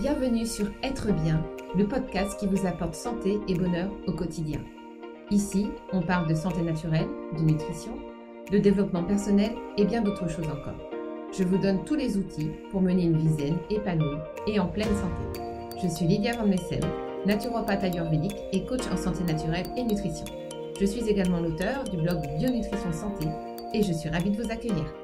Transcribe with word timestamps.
Bienvenue 0.00 0.46
sur 0.46 0.64
Être 0.82 1.12
bien, 1.12 1.44
le 1.76 1.86
podcast 1.86 2.40
qui 2.40 2.46
vous 2.46 2.66
apporte 2.66 2.94
santé 2.94 3.38
et 3.48 3.54
bonheur 3.54 3.90
au 4.06 4.12
quotidien. 4.12 4.60
Ici, 5.30 5.66
on 5.92 6.00
parle 6.00 6.26
de 6.26 6.34
santé 6.34 6.62
naturelle, 6.62 7.08
de 7.36 7.42
nutrition, 7.42 7.98
de 8.50 8.56
développement 8.56 9.04
personnel 9.04 9.50
et 9.76 9.84
bien 9.84 10.00
d'autres 10.00 10.30
choses 10.30 10.48
encore. 10.48 10.80
Je 11.36 11.44
vous 11.44 11.58
donne 11.58 11.84
tous 11.84 11.96
les 11.96 12.16
outils 12.16 12.50
pour 12.70 12.80
mener 12.80 13.02
une 13.02 13.18
vie 13.18 13.28
zen, 13.28 13.58
épanouie 13.68 14.16
et 14.46 14.58
en 14.58 14.68
pleine 14.68 14.88
santé. 14.88 15.42
Je 15.82 15.88
suis 15.88 16.06
Lydia 16.06 16.34
Van 16.34 16.46
Messem, 16.46 16.80
naturopathe 17.26 17.84
ayurvédique 17.84 18.38
et 18.52 18.64
coach 18.64 18.86
en 18.90 18.96
santé 18.96 19.22
naturelle 19.24 19.66
et 19.76 19.82
nutrition. 19.82 20.24
Je 20.80 20.86
suis 20.86 21.06
également 21.10 21.40
l'auteur 21.40 21.84
du 21.84 21.98
blog 21.98 22.22
Bionutrition 22.38 22.90
Santé 22.90 23.26
et 23.74 23.82
je 23.82 23.92
suis 23.92 24.08
ravie 24.08 24.30
de 24.30 24.42
vous 24.42 24.50
accueillir. 24.50 24.99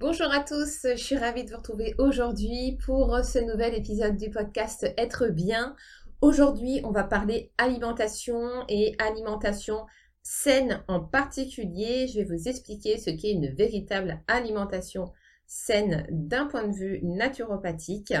Bonjour 0.00 0.32
à 0.32 0.40
tous, 0.40 0.86
je 0.90 0.96
suis 0.96 1.18
ravie 1.18 1.44
de 1.44 1.50
vous 1.50 1.58
retrouver 1.58 1.94
aujourd'hui 1.98 2.78
pour 2.86 3.22
ce 3.22 3.38
nouvel 3.38 3.74
épisode 3.74 4.16
du 4.16 4.30
podcast 4.30 4.90
Être 4.96 5.28
bien. 5.28 5.76
Aujourd'hui, 6.22 6.80
on 6.84 6.90
va 6.90 7.04
parler 7.04 7.52
alimentation 7.58 8.64
et 8.70 8.96
alimentation 8.98 9.84
saine 10.22 10.82
en 10.88 11.00
particulier. 11.00 12.08
Je 12.08 12.18
vais 12.18 12.24
vous 12.24 12.48
expliquer 12.48 12.96
ce 12.96 13.10
qu'est 13.10 13.32
une 13.32 13.54
véritable 13.54 14.22
alimentation 14.26 15.12
saine 15.46 16.06
d'un 16.10 16.46
point 16.46 16.66
de 16.66 16.74
vue 16.74 17.00
naturopathique. 17.02 18.14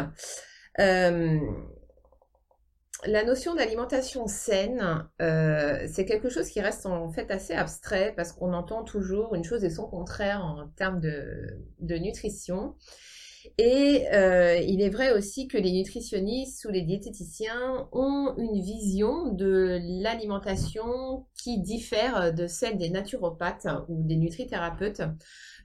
Euh, 0.80 1.38
la 3.06 3.24
notion 3.24 3.54
d'alimentation 3.54 4.26
saine, 4.26 5.06
euh, 5.22 5.86
c'est 5.90 6.04
quelque 6.04 6.28
chose 6.28 6.48
qui 6.48 6.60
reste 6.60 6.86
en 6.86 7.10
fait 7.10 7.30
assez 7.30 7.54
abstrait 7.54 8.12
parce 8.16 8.32
qu'on 8.32 8.52
entend 8.52 8.84
toujours 8.84 9.34
une 9.34 9.44
chose 9.44 9.64
et 9.64 9.70
son 9.70 9.86
contraire 9.86 10.44
en 10.44 10.68
termes 10.76 11.00
de, 11.00 11.98
nutrition. 11.98 12.74
Et 13.56 14.06
euh, 14.12 14.56
il 14.58 14.82
est 14.82 14.90
vrai 14.90 15.12
aussi 15.12 15.48
que 15.48 15.56
les 15.56 15.72
nutritionnistes 15.72 16.66
ou 16.66 16.70
les 16.70 16.82
diététiciens 16.82 17.88
ont 17.90 18.34
une 18.36 18.60
vision 18.60 19.32
de 19.32 19.78
l'alimentation 20.02 21.26
qui 21.42 21.58
diffère 21.58 22.34
de 22.34 22.46
celle 22.46 22.76
des 22.76 22.90
naturopathes 22.90 23.66
ou 23.88 24.02
des 24.02 24.16
nutrithérapeutes, 24.16 25.00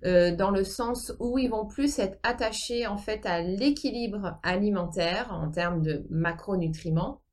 euh, 0.05 0.33
dans 0.33 0.51
le 0.51 0.63
sens 0.63 1.11
où 1.19 1.37
ils 1.37 1.49
vont 1.49 1.65
plus 1.65 1.99
être 1.99 2.17
attachés 2.23 2.87
en 2.87 2.97
fait 2.97 3.25
à 3.25 3.41
l'équilibre 3.41 4.39
alimentaire 4.41 5.33
en 5.33 5.51
termes 5.51 5.81
de 5.81 6.05
macronutriments 6.09 7.24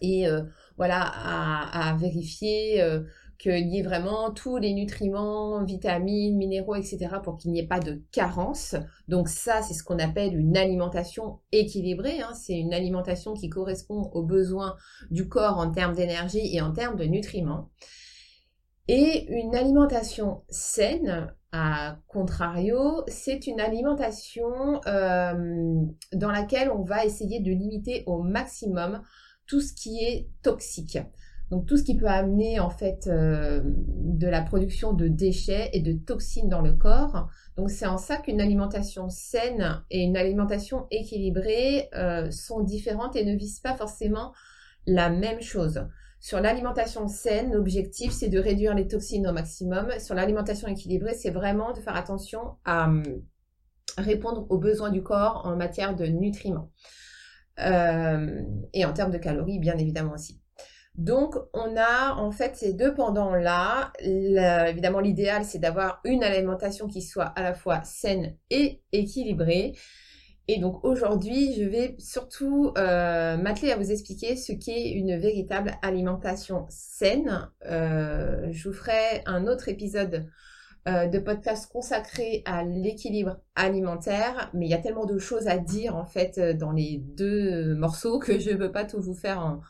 et 0.00 0.26
euh, 0.26 0.42
voilà 0.76 1.02
à, 1.02 1.94
vérifier 1.96 2.82
euh, 2.82 3.00
qu'il 3.38 3.68
y 3.68 3.78
ait 3.78 3.82
vraiment 3.82 4.30
tous 4.30 4.58
les 4.58 4.74
nutriments, 4.74 5.64
vitamines, 5.64 6.36
minéraux, 6.36 6.74
etc. 6.74 7.08
pour 7.22 7.38
qu'il 7.38 7.52
n'y 7.52 7.60
ait 7.60 7.66
pas 7.66 7.80
de 7.80 8.02
carence. 8.12 8.76
Donc 9.08 9.28
ça, 9.28 9.62
c'est 9.62 9.74
ce 9.74 9.82
qu'on 9.82 9.98
appelle 9.98 10.38
une 10.38 10.56
alimentation 10.56 11.40
équilibrée. 11.50 12.20
Hein. 12.20 12.34
C'est 12.34 12.58
une 12.58 12.74
alimentation 12.74 13.32
qui 13.32 13.48
correspond 13.48 14.10
aux 14.12 14.22
besoins 14.22 14.76
du 15.10 15.28
corps 15.28 15.58
en 15.58 15.70
termes 15.70 15.94
d'énergie 15.94 16.54
et 16.54 16.60
en 16.60 16.72
termes 16.72 16.96
de 16.96 17.04
nutriments. 17.04 17.70
Et 18.88 19.26
une 19.32 19.54
alimentation 19.54 20.42
saine, 20.48 21.32
à 21.52 21.98
contrario, 22.08 23.04
c'est 23.06 23.46
une 23.46 23.60
alimentation 23.60 24.80
euh, 24.86 25.84
dans 26.12 26.30
laquelle 26.30 26.70
on 26.70 26.82
va 26.82 27.04
essayer 27.04 27.40
de 27.40 27.50
limiter 27.50 28.02
au 28.06 28.22
maximum 28.22 29.00
tout 29.50 29.60
ce 29.60 29.72
qui 29.74 29.98
est 29.98 30.28
toxique. 30.42 30.98
Donc 31.50 31.66
tout 31.66 31.76
ce 31.76 31.82
qui 31.82 31.96
peut 31.96 32.06
amener 32.06 32.60
en 32.60 32.70
fait 32.70 33.08
euh, 33.08 33.60
de 33.64 34.28
la 34.28 34.42
production 34.42 34.92
de 34.92 35.08
déchets 35.08 35.70
et 35.72 35.80
de 35.80 35.92
toxines 35.92 36.48
dans 36.48 36.60
le 36.60 36.72
corps. 36.72 37.28
Donc 37.56 37.68
c'est 37.68 37.86
en 37.86 37.98
ça 37.98 38.18
qu'une 38.18 38.40
alimentation 38.40 39.08
saine 39.08 39.82
et 39.90 40.02
une 40.02 40.16
alimentation 40.16 40.86
équilibrée 40.92 41.88
euh, 41.96 42.30
sont 42.30 42.60
différentes 42.60 43.16
et 43.16 43.24
ne 43.24 43.34
visent 43.34 43.58
pas 43.58 43.74
forcément 43.74 44.32
la 44.86 45.10
même 45.10 45.40
chose. 45.40 45.84
Sur 46.20 46.40
l'alimentation 46.40 47.08
saine, 47.08 47.52
l'objectif 47.52 48.12
c'est 48.12 48.28
de 48.28 48.38
réduire 48.38 48.76
les 48.76 48.86
toxines 48.86 49.26
au 49.26 49.32
maximum. 49.32 49.90
Sur 49.98 50.14
l'alimentation 50.14 50.68
équilibrée, 50.68 51.14
c'est 51.14 51.30
vraiment 51.30 51.72
de 51.72 51.80
faire 51.80 51.96
attention 51.96 52.54
à 52.64 52.84
hum, 52.84 53.02
répondre 53.98 54.46
aux 54.48 54.58
besoins 54.58 54.90
du 54.90 55.02
corps 55.02 55.42
en 55.44 55.56
matière 55.56 55.96
de 55.96 56.06
nutriments. 56.06 56.70
Euh, 57.60 58.42
et 58.72 58.84
en 58.84 58.92
termes 58.92 59.10
de 59.10 59.18
calories, 59.18 59.58
bien 59.58 59.76
évidemment 59.76 60.14
aussi. 60.14 60.40
Donc, 60.96 61.36
on 61.54 61.76
a 61.76 62.14
en 62.14 62.30
fait 62.30 62.56
ces 62.56 62.72
deux 62.72 62.94
pendants-là. 62.94 63.92
Évidemment, 64.00 65.00
l'idéal, 65.00 65.44
c'est 65.44 65.58
d'avoir 65.58 66.00
une 66.04 66.24
alimentation 66.24 66.88
qui 66.88 67.00
soit 67.02 67.32
à 67.36 67.42
la 67.42 67.54
fois 67.54 67.82
saine 67.84 68.36
et 68.50 68.82
équilibrée. 68.92 69.74
Et 70.52 70.58
donc 70.58 70.84
aujourd'hui, 70.84 71.54
je 71.56 71.62
vais 71.62 71.94
surtout 72.00 72.72
euh, 72.76 73.36
m'atteler 73.36 73.70
à 73.70 73.76
vous 73.76 73.92
expliquer 73.92 74.34
ce 74.34 74.50
qu'est 74.50 74.90
une 74.90 75.16
véritable 75.16 75.76
alimentation 75.80 76.66
saine. 76.68 77.48
Euh, 77.66 78.48
je 78.50 78.68
vous 78.68 78.74
ferai 78.74 79.22
un 79.26 79.46
autre 79.46 79.68
épisode 79.68 80.28
euh, 80.88 81.06
de 81.06 81.18
podcasts 81.18 81.70
consacrés 81.70 82.42
à 82.46 82.64
l'équilibre 82.64 83.38
alimentaire, 83.54 84.50
mais 84.54 84.64
il 84.64 84.70
y 84.70 84.74
a 84.74 84.78
tellement 84.78 85.04
de 85.04 85.18
choses 85.18 85.46
à 85.46 85.58
dire 85.58 85.94
en 85.94 86.06
fait 86.06 86.38
euh, 86.38 86.54
dans 86.54 86.72
les 86.72 86.96
deux 86.96 87.74
morceaux 87.74 88.18
que 88.18 88.38
je 88.38 88.52
ne 88.52 88.56
peux 88.56 88.72
pas 88.72 88.86
tout 88.86 88.98
vous 88.98 89.14
faire 89.14 89.40
en, 89.40 89.60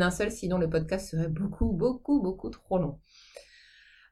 un 0.00 0.10
seul, 0.12 0.30
sinon 0.30 0.58
le 0.58 0.70
podcast 0.70 1.10
serait 1.10 1.26
beaucoup, 1.26 1.72
beaucoup, 1.72 2.22
beaucoup 2.22 2.50
trop 2.50 2.78
long. 2.78 3.00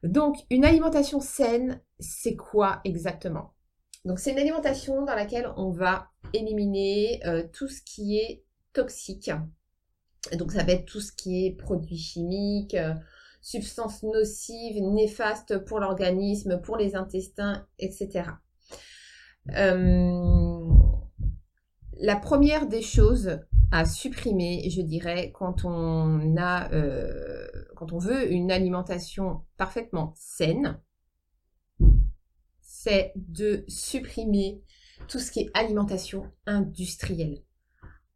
Donc, 0.03 0.35
une 0.49 0.65
alimentation 0.65 1.21
saine, 1.21 1.81
c'est 1.97 2.35
quoi 2.35 2.81
exactement? 2.83 3.53
Donc, 4.03 4.19
c'est 4.19 4.31
une 4.31 4.39
alimentation 4.39 5.05
dans 5.05 5.15
laquelle 5.15 5.47
on 5.55 5.71
va 5.71 6.09
éliminer 6.33 7.21
euh, 7.25 7.43
tout 7.53 7.69
ce 7.69 7.81
qui 7.81 8.17
est 8.17 8.43
toxique. 8.73 9.31
Donc, 10.33 10.51
ça 10.51 10.63
va 10.63 10.73
être 10.73 10.85
tout 10.85 10.99
ce 10.99 11.13
qui 11.13 11.45
est 11.45 11.51
produits 11.51 11.97
chimiques, 11.97 12.75
substances 13.41 14.03
nocives, 14.03 14.81
néfastes 14.81 15.57
pour 15.65 15.79
l'organisme, 15.79 16.61
pour 16.61 16.77
les 16.77 16.95
intestins, 16.95 17.65
etc. 17.79 18.31
Euh, 19.55 20.65
la 22.01 22.15
première 22.15 22.67
des 22.67 22.81
choses 22.81 23.39
à 23.71 23.85
supprimer, 23.85 24.69
je 24.69 24.81
dirais, 24.81 25.31
quand 25.33 25.65
on 25.65 26.35
a, 26.37 26.71
euh, 26.73 27.47
quand 27.75 27.91
on 27.93 27.99
veut 27.99 28.31
une 28.31 28.51
alimentation 28.51 29.41
parfaitement 29.57 30.13
saine, 30.15 30.79
c'est 32.61 33.13
de 33.15 33.65
supprimer 33.67 34.63
tout 35.07 35.19
ce 35.19 35.31
qui 35.31 35.41
est 35.41 35.51
alimentation 35.53 36.31
industrielle. 36.45 37.43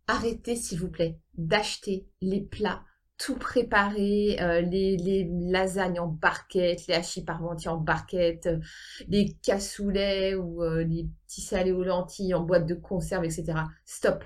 Arrêtez, 0.07 0.55
s'il 0.55 0.79
vous 0.79 0.89
plaît, 0.89 1.19
d'acheter 1.35 2.07
les 2.21 2.41
plats 2.41 2.83
tout 3.23 3.35
préparé, 3.35 4.37
euh, 4.41 4.59
les, 4.59 5.29
lasagnes 5.49 6.01
en 6.01 6.07
barquette, 6.07 6.87
les 6.87 6.93
hachis 6.93 7.23
parmentiers 7.23 7.69
en 7.69 7.77
barquette, 7.77 8.47
euh, 8.47 8.59
les 9.07 9.37
cassoulets 9.41 10.35
ou 10.35 10.61
euh, 10.61 10.83
les 10.83 11.07
petits 11.25 11.39
salés 11.39 11.71
aux 11.71 11.85
lentilles 11.85 12.33
en 12.33 12.41
boîte 12.41 12.65
de 12.65 12.75
conserve, 12.75 13.23
etc. 13.23 13.53
Stop. 13.85 14.25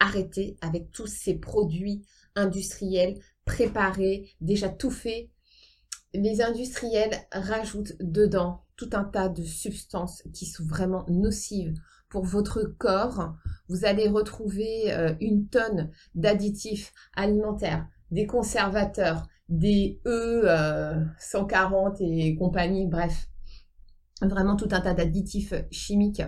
Arrêtez 0.00 0.56
avec 0.62 0.90
tous 0.92 1.06
ces 1.06 1.34
produits 1.34 2.06
industriels 2.36 3.18
préparés, 3.44 4.30
déjà 4.40 4.70
tout 4.70 4.90
faits. 4.90 5.28
Les 6.14 6.40
industriels 6.40 7.26
rajoutent 7.30 7.96
dedans 8.00 8.64
tout 8.76 8.88
un 8.94 9.04
tas 9.04 9.28
de 9.28 9.42
substances 9.42 10.22
qui 10.32 10.46
sont 10.46 10.64
vraiment 10.64 11.04
nocives 11.08 11.74
pour 12.08 12.24
votre 12.24 12.62
corps. 12.62 13.34
Vous 13.68 13.84
allez 13.84 14.08
retrouver 14.08 15.16
une 15.20 15.48
tonne 15.48 15.90
d'additifs 16.14 16.94
alimentaires, 17.14 17.86
des 18.10 18.26
conservateurs, 18.26 19.26
des 19.48 20.00
E140 20.04 20.46
euh, 20.46 21.92
et 22.00 22.36
compagnie, 22.36 22.86
bref, 22.86 23.28
vraiment 24.22 24.56
tout 24.56 24.68
un 24.72 24.80
tas 24.80 24.94
d'additifs 24.94 25.54
chimiques, 25.70 26.22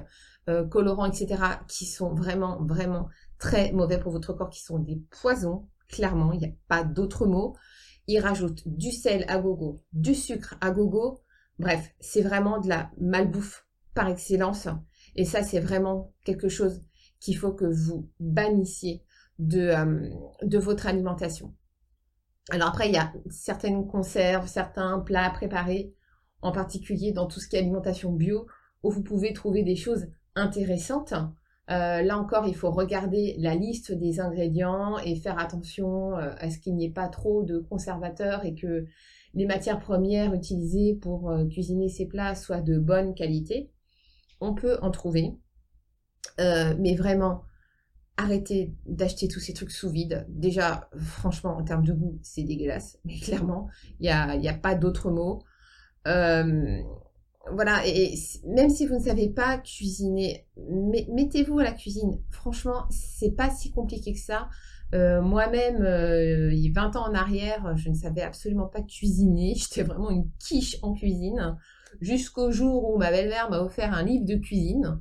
euh, 0.48 0.66
colorants, 0.66 1.06
etc., 1.06 1.42
qui 1.68 1.86
sont 1.86 2.14
vraiment, 2.14 2.62
vraiment 2.64 3.08
très 3.38 3.72
mauvais 3.72 3.98
pour 3.98 4.12
votre 4.12 4.32
corps, 4.32 4.50
qui 4.50 4.62
sont 4.62 4.78
des 4.78 5.02
poisons, 5.10 5.68
clairement, 5.88 6.32
il 6.32 6.40
n'y 6.40 6.46
a 6.46 6.52
pas 6.68 6.84
d'autre 6.84 7.26
mot. 7.26 7.56
Ils 8.06 8.20
rajoutent 8.20 8.66
du 8.66 8.90
sel 8.90 9.24
à 9.28 9.38
gogo, 9.38 9.80
du 9.92 10.14
sucre 10.14 10.56
à 10.60 10.70
gogo, 10.70 11.20
bref, 11.58 11.94
c'est 12.00 12.22
vraiment 12.22 12.58
de 12.58 12.68
la 12.68 12.90
malbouffe 13.00 13.66
par 13.94 14.08
excellence. 14.08 14.68
Et 15.14 15.24
ça, 15.24 15.42
c'est 15.42 15.60
vraiment 15.60 16.12
quelque 16.24 16.48
chose 16.48 16.80
qu'il 17.20 17.36
faut 17.36 17.52
que 17.52 17.66
vous 17.66 18.08
bannissiez 18.18 19.04
de, 19.38 19.60
euh, 19.60 20.10
de 20.42 20.58
votre 20.58 20.86
alimentation. 20.86 21.54
Alors 22.48 22.68
après, 22.68 22.88
il 22.88 22.94
y 22.94 22.98
a 22.98 23.12
certaines 23.28 23.86
conserves, 23.86 24.48
certains 24.48 24.98
plats 25.00 25.30
préparés, 25.30 25.94
en 26.42 26.52
particulier 26.52 27.12
dans 27.12 27.26
tout 27.26 27.38
ce 27.38 27.48
qui 27.48 27.56
est 27.56 27.60
alimentation 27.60 28.12
bio, 28.12 28.46
où 28.82 28.90
vous 28.90 29.02
pouvez 29.02 29.32
trouver 29.32 29.62
des 29.62 29.76
choses 29.76 30.06
intéressantes. 30.34 31.12
Euh, 31.70 32.02
là 32.02 32.18
encore, 32.18 32.48
il 32.48 32.56
faut 32.56 32.70
regarder 32.70 33.36
la 33.38 33.54
liste 33.54 33.92
des 33.92 34.20
ingrédients 34.20 34.98
et 34.98 35.14
faire 35.14 35.38
attention 35.38 36.16
euh, 36.16 36.32
à 36.38 36.50
ce 36.50 36.58
qu'il 36.58 36.74
n'y 36.74 36.86
ait 36.86 36.92
pas 36.92 37.08
trop 37.08 37.44
de 37.44 37.58
conservateurs 37.58 38.44
et 38.44 38.54
que 38.54 38.86
les 39.34 39.46
matières 39.46 39.78
premières 39.78 40.34
utilisées 40.34 40.98
pour 41.00 41.30
euh, 41.30 41.46
cuisiner 41.46 41.88
ces 41.88 42.06
plats 42.06 42.34
soient 42.34 42.62
de 42.62 42.78
bonne 42.78 43.14
qualité. 43.14 43.70
On 44.40 44.54
peut 44.54 44.78
en 44.82 44.90
trouver. 44.90 45.36
mais 46.38 46.94
vraiment, 46.94 47.42
arrêtez 48.22 48.74
d'acheter 48.86 49.28
tous 49.28 49.40
ces 49.40 49.52
trucs 49.52 49.70
sous 49.70 49.90
vide. 49.90 50.26
Déjà, 50.28 50.88
franchement, 50.96 51.56
en 51.56 51.64
termes 51.64 51.84
de 51.84 51.92
goût, 51.92 52.18
c'est 52.22 52.42
dégueulasse. 52.42 52.98
Mais 53.04 53.18
clairement, 53.18 53.68
il 53.98 54.04
n'y 54.04 54.08
a, 54.10 54.30
a, 54.30 54.54
pas 54.54 54.74
d'autre 54.74 55.10
mot. 55.10 55.42
voilà, 56.04 57.86
et, 57.86 58.14
même 58.46 58.70
si 58.70 58.86
vous 58.86 58.94
ne 58.94 59.04
savez 59.04 59.28
pas 59.28 59.58
cuisiner, 59.58 60.46
mettez-vous 61.12 61.58
à 61.58 61.64
la 61.64 61.72
cuisine. 61.72 62.20
Franchement, 62.30 62.84
c'est 62.90 63.34
pas 63.34 63.50
si 63.50 63.70
compliqué 63.70 64.12
que 64.12 64.20
ça. 64.20 64.48
Euh, 64.92 65.22
moi-même, 65.22 65.82
euh, 65.82 66.52
il 66.52 66.58
y 66.58 66.68
a 66.68 66.72
20 66.82 66.96
ans 66.96 67.08
en 67.08 67.14
arrière, 67.14 67.76
je 67.76 67.90
ne 67.90 67.94
savais 67.94 68.22
absolument 68.22 68.66
pas 68.66 68.82
cuisiner. 68.82 69.54
J'étais 69.56 69.82
vraiment 69.82 70.10
une 70.10 70.28
quiche 70.38 70.78
en 70.82 70.94
cuisine. 70.94 71.56
Jusqu'au 72.00 72.50
jour 72.50 72.90
où 72.90 72.98
ma 72.98 73.10
belle-mère 73.10 73.50
m'a 73.50 73.60
offert 73.60 73.92
un 73.92 74.02
livre 74.02 74.24
de 74.24 74.36
cuisine. 74.36 75.00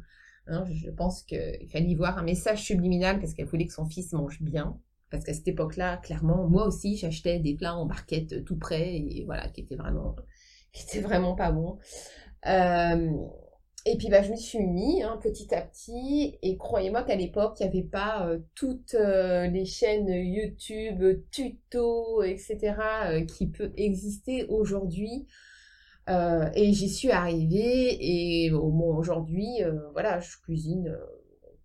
Hein, 0.50 0.66
je 0.72 0.90
pense 0.90 1.24
qu'il 1.24 1.68
fallait 1.72 1.90
y 1.90 1.96
voir 1.96 2.18
un 2.18 2.24
message 2.24 2.64
subliminal 2.64 3.20
parce 3.20 3.34
qu'elle 3.34 3.46
voulait 3.46 3.68
que 3.68 3.74
son 3.74 3.86
fils 3.86 4.12
mange 4.14 4.42
bien. 4.42 4.78
Parce 5.10 5.24
qu'à 5.24 5.34
cette 5.34 5.48
époque-là, 5.48 5.98
clairement, 5.98 6.48
moi 6.48 6.68
aussi, 6.68 6.98
j'achetais 6.98 7.40
des 7.40 7.56
plats 7.56 7.76
en 7.76 7.86
barquette 7.86 8.46
tout 8.46 8.58
près 8.58 8.96
et 8.96 9.24
voilà, 9.26 9.48
qui 9.50 9.62
étaient 9.62 9.76
vraiment, 9.76 10.16
qui 10.72 11.00
vraiment 11.00 11.36
pas 11.36 11.52
bons. 11.52 11.78
Euh, 12.48 13.12
et 13.86 13.98
puis 13.98 14.10
bah, 14.10 14.22
je 14.22 14.32
me 14.32 14.36
suis 14.36 14.66
mis 14.66 15.02
hein, 15.04 15.20
petit 15.22 15.54
à 15.54 15.62
petit 15.62 16.38
et 16.42 16.58
croyez-moi 16.58 17.04
qu'à 17.04 17.16
l'époque, 17.16 17.58
il 17.60 17.64
n'y 17.64 17.70
avait 17.70 17.88
pas 17.88 18.28
euh, 18.28 18.40
toutes 18.56 18.94
euh, 18.94 19.48
les 19.48 19.66
chaînes 19.66 20.10
YouTube, 20.10 21.04
tutos, 21.32 22.24
etc. 22.24 22.76
Qui 23.28 23.48
peuvent 23.48 23.74
exister 23.78 24.46
aujourd'hui. 24.50 25.28
Et 26.56 26.74
j'y 26.74 26.90
suis 26.90 27.12
arrivée 27.12 27.98
et 28.46 28.52
au 28.52 28.72
moins 28.72 28.98
aujourd'hui, 28.98 29.62
voilà, 29.94 30.20
je 30.20 30.38
cuisine, 30.38 30.98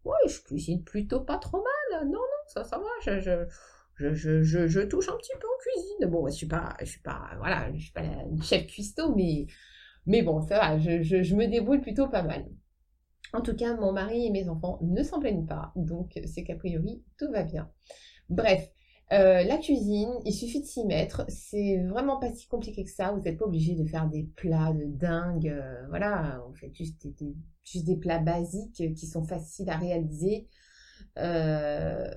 ouais, 0.04 0.28
je 0.28 0.40
cuisine 0.42 0.84
plutôt 0.84 1.20
pas 1.20 1.38
trop 1.38 1.58
mal. 1.62 2.06
Non, 2.06 2.12
non, 2.12 2.42
ça, 2.48 2.64
ça 2.64 2.78
va, 2.78 2.84
je, 3.02 3.20
je, 3.20 4.12
je, 4.14 4.42
je, 4.42 4.66
je 4.66 4.80
touche 4.80 5.08
un 5.08 5.16
petit 5.16 5.32
peu 5.40 5.46
en 5.46 5.58
cuisine. 5.60 6.10
Bon, 6.10 6.26
je 6.26 6.34
suis 6.34 6.46
pas, 6.48 6.76
je 6.80 6.86
suis 6.86 7.00
pas, 7.00 7.30
voilà, 7.38 7.72
je 7.74 7.82
suis 7.82 7.92
pas 7.92 8.02
la 8.02 8.42
chef 8.42 8.66
cuistot, 8.66 9.14
mais 9.14 9.46
mais 10.06 10.22
bon, 10.22 10.42
ça 10.42 10.58
va, 10.58 10.78
je, 10.78 11.34
me 11.34 11.46
débrouille 11.46 11.80
plutôt 11.80 12.08
pas 12.08 12.22
mal. 12.22 12.46
En 13.32 13.40
tout 13.40 13.56
cas, 13.56 13.74
mon 13.76 13.92
mari 13.92 14.26
et 14.26 14.30
mes 14.30 14.48
enfants 14.48 14.78
ne 14.82 15.02
s'en 15.02 15.20
plaignent 15.20 15.46
pas, 15.46 15.72
donc 15.76 16.18
c'est 16.26 16.44
qu'a 16.44 16.56
priori, 16.56 17.02
tout 17.18 17.30
va 17.32 17.42
bien. 17.42 17.70
Bref, 18.28 18.70
euh, 19.12 19.42
la 19.44 19.58
cuisine, 19.58 20.10
il 20.24 20.32
suffit 20.32 20.60
de 20.60 20.66
s'y 20.66 20.84
mettre. 20.84 21.24
C'est 21.28 21.78
vraiment 21.88 22.18
pas 22.18 22.32
si 22.32 22.46
compliqué 22.46 22.84
que 22.84 22.90
ça. 22.90 23.12
Vous 23.12 23.20
n'êtes 23.20 23.38
pas 23.38 23.44
obligé 23.44 23.74
de 23.74 23.84
faire 23.84 24.08
des 24.08 24.24
plats 24.36 24.72
de 24.72 24.84
dingue. 24.86 25.48
Euh, 25.48 25.86
voilà, 25.88 26.42
vous 26.46 26.54
faites 26.54 26.74
juste 26.74 27.06
des, 27.84 27.96
plats 27.96 28.18
basiques 28.18 28.94
qui 28.94 29.06
sont 29.06 29.24
faciles 29.24 29.68
à 29.68 29.76
réaliser. 29.76 30.48
Euh, 31.18 32.08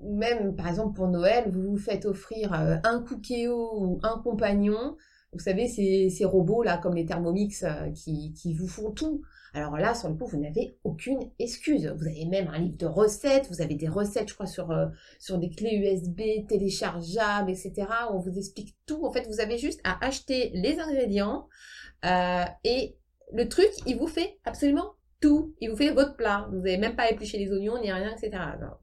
même, 0.00 0.56
par 0.56 0.68
exemple, 0.68 0.94
pour 0.94 1.08
Noël, 1.08 1.50
vous 1.50 1.72
vous 1.72 1.78
faites 1.78 2.06
offrir 2.06 2.52
un 2.52 3.02
cookéo 3.02 3.70
ou 3.76 4.00
un 4.02 4.18
compagnon. 4.22 4.96
Vous 5.32 5.38
savez, 5.38 5.66
ces, 5.66 6.24
robots-là, 6.24 6.78
comme 6.78 6.94
les 6.94 7.06
Thermomix, 7.06 7.62
euh, 7.62 7.90
qui, 7.92 8.34
qui, 8.34 8.52
vous 8.54 8.68
font 8.68 8.90
tout. 8.90 9.22
Alors 9.54 9.76
là, 9.76 9.94
sur 9.94 10.08
le 10.08 10.14
coup, 10.14 10.26
vous 10.26 10.38
n'avez 10.38 10.76
aucune 10.84 11.30
excuse. 11.38 11.86
Vous 11.98 12.06
avez 12.06 12.26
même 12.26 12.48
un 12.48 12.58
livre 12.58 12.76
de 12.76 12.86
recettes, 12.86 13.48
vous 13.48 13.62
avez 13.62 13.74
des 13.74 13.88
recettes, 13.88 14.28
je 14.28 14.34
crois, 14.34 14.46
sur, 14.46 14.70
euh, 14.70 14.86
sur 15.18 15.38
des 15.38 15.50
clés 15.50 15.76
USB 15.76 16.46
téléchargeables, 16.48 17.50
etc. 17.50 17.86
On 18.12 18.18
vous 18.18 18.36
explique 18.36 18.76
tout. 18.86 19.04
En 19.04 19.12
fait, 19.12 19.26
vous 19.26 19.40
avez 19.40 19.58
juste 19.58 19.80
à 19.84 20.04
acheter 20.04 20.50
les 20.54 20.78
ingrédients 20.78 21.48
euh, 22.04 22.44
et 22.64 22.96
le 23.32 23.48
truc, 23.48 23.70
il 23.86 23.96
vous 23.96 24.06
fait 24.06 24.38
absolument 24.44 24.92
tout. 25.20 25.54
Il 25.60 25.70
vous 25.70 25.76
fait 25.76 25.92
votre 25.92 26.16
plat. 26.16 26.48
Vous 26.50 26.58
n'avez 26.58 26.78
même 26.78 26.96
pas 26.96 27.04
à 27.04 27.10
éplucher 27.10 27.38
les 27.38 27.50
oignons, 27.50 27.80
ni 27.80 27.90
rien, 27.90 28.14
etc. 28.14 28.30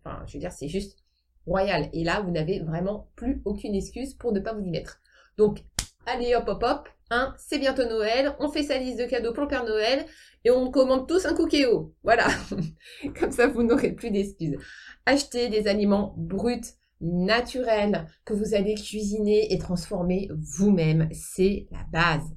Enfin, 0.04 0.24
je 0.26 0.34
veux 0.34 0.40
dire, 0.40 0.52
c'est 0.52 0.68
juste 0.68 0.98
royal. 1.46 1.90
Et 1.94 2.04
là, 2.04 2.22
vous 2.22 2.32
n'avez 2.32 2.60
vraiment 2.60 3.10
plus 3.16 3.42
aucune 3.46 3.76
excuse 3.76 4.14
pour 4.14 4.32
ne 4.32 4.40
pas 4.40 4.54
vous 4.54 4.64
y 4.64 4.72
mettre. 4.72 5.00
Donc, 5.38 5.64
allez 6.12 6.36
hop 6.36 6.48
hop 6.48 6.64
hop, 6.64 6.90
hein, 7.10 7.34
c'est 7.38 7.60
bientôt 7.60 7.86
Noël, 7.86 8.36
on 8.40 8.50
fait 8.50 8.64
sa 8.64 8.78
liste 8.78 9.00
de 9.00 9.06
cadeaux 9.06 9.34
pour 9.34 9.44
le 9.44 9.50
Père 9.50 9.66
Noël 9.66 10.06
et 10.44 10.52
on 10.52 10.72
commande 10.72 11.08
tous 11.08 11.26
un 11.26 11.34
cookéo. 11.34 11.94
Voilà, 12.04 12.28
comme 13.20 13.32
ça 13.32 13.48
vous 13.48 13.64
n'aurez 13.64 13.92
plus 13.92 14.12
d'excuses. 14.12 14.58
Achetez 15.06 15.50
des 15.50 15.68
aliments 15.68 16.14
bruts, 16.18 16.62
naturels, 17.02 18.08
que 18.26 18.34
vous 18.34 18.54
allez 18.54 18.76
cuisiner 18.76 19.54
et 19.54 19.58
transformer 19.58 20.30
vous-même. 20.38 21.10
C'est 21.14 21.68
la 21.72 21.84
base. 21.92 22.36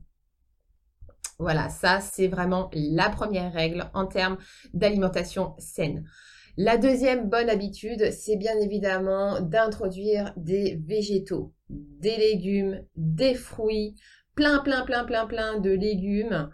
Voilà, 1.38 1.68
ça 1.68 2.00
c'est 2.00 2.28
vraiment 2.28 2.70
la 2.72 3.10
première 3.10 3.52
règle 3.52 3.90
en 3.94 4.06
termes 4.06 4.38
d'alimentation 4.74 5.54
saine. 5.58 6.04
La 6.58 6.76
deuxième 6.76 7.30
bonne 7.30 7.48
habitude, 7.48 8.12
c'est 8.12 8.36
bien 8.36 8.58
évidemment 8.60 9.40
d'introduire 9.40 10.34
des 10.36 10.78
végétaux 10.86 11.52
des 11.70 12.16
légumes, 12.16 12.82
des 12.96 13.34
fruits, 13.34 13.94
plein, 14.34 14.58
plein, 14.58 14.84
plein, 14.84 15.04
plein, 15.04 15.26
plein 15.26 15.60
de 15.60 15.70
légumes 15.70 16.50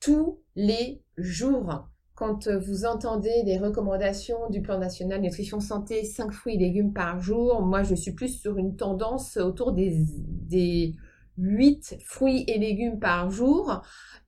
tous 0.00 0.40
les 0.56 1.02
jours. 1.16 1.88
Quand 2.14 2.48
vous 2.48 2.84
entendez 2.84 3.42
les 3.44 3.58
recommandations 3.58 4.50
du 4.50 4.60
plan 4.60 4.78
national 4.78 5.20
nutrition 5.20 5.60
santé, 5.60 6.04
5 6.04 6.32
fruits 6.32 6.54
et 6.54 6.58
légumes 6.58 6.92
par 6.92 7.20
jour, 7.20 7.62
moi 7.62 7.82
je 7.82 7.94
suis 7.94 8.12
plus 8.12 8.40
sur 8.40 8.58
une 8.58 8.76
tendance 8.76 9.36
autour 9.36 9.72
des, 9.72 9.96
des 10.18 10.94
8 11.38 11.96
fruits 12.04 12.44
et 12.48 12.58
légumes 12.58 12.98
par 13.00 13.30
jour, 13.30 13.82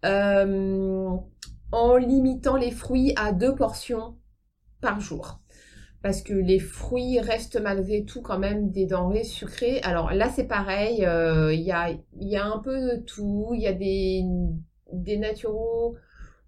euh, 0.05 1.09
en 1.73 1.97
limitant 1.97 2.57
les 2.57 2.71
fruits 2.71 3.13
à 3.17 3.33
deux 3.33 3.55
portions 3.55 4.17
par 4.85 5.01
jour 5.01 5.41
parce 6.05 6.21
que 6.21 6.35
les 6.35 6.59
fruits 6.59 7.19
restent 7.19 7.59
malgré 7.59 8.05
tout 8.05 8.21
quand 8.21 8.39
même 8.39 8.71
des 8.71 8.85
denrées 8.85 9.25
sucrées. 9.25 9.81
Alors 9.81 10.13
là, 10.13 10.29
c'est 10.29 10.47
pareil, 10.47 11.03
euh, 11.07 11.51
il 11.55 11.63
y, 11.63 11.73
a, 11.73 12.45
un 12.45 12.59
peu 12.59 12.79
de 12.79 12.97
tout. 12.97 13.53
Il 13.55 13.63
y 13.63 13.67
a 13.67 13.73
des, 13.73 14.23
des 14.93 15.17
naturaux 15.17 15.97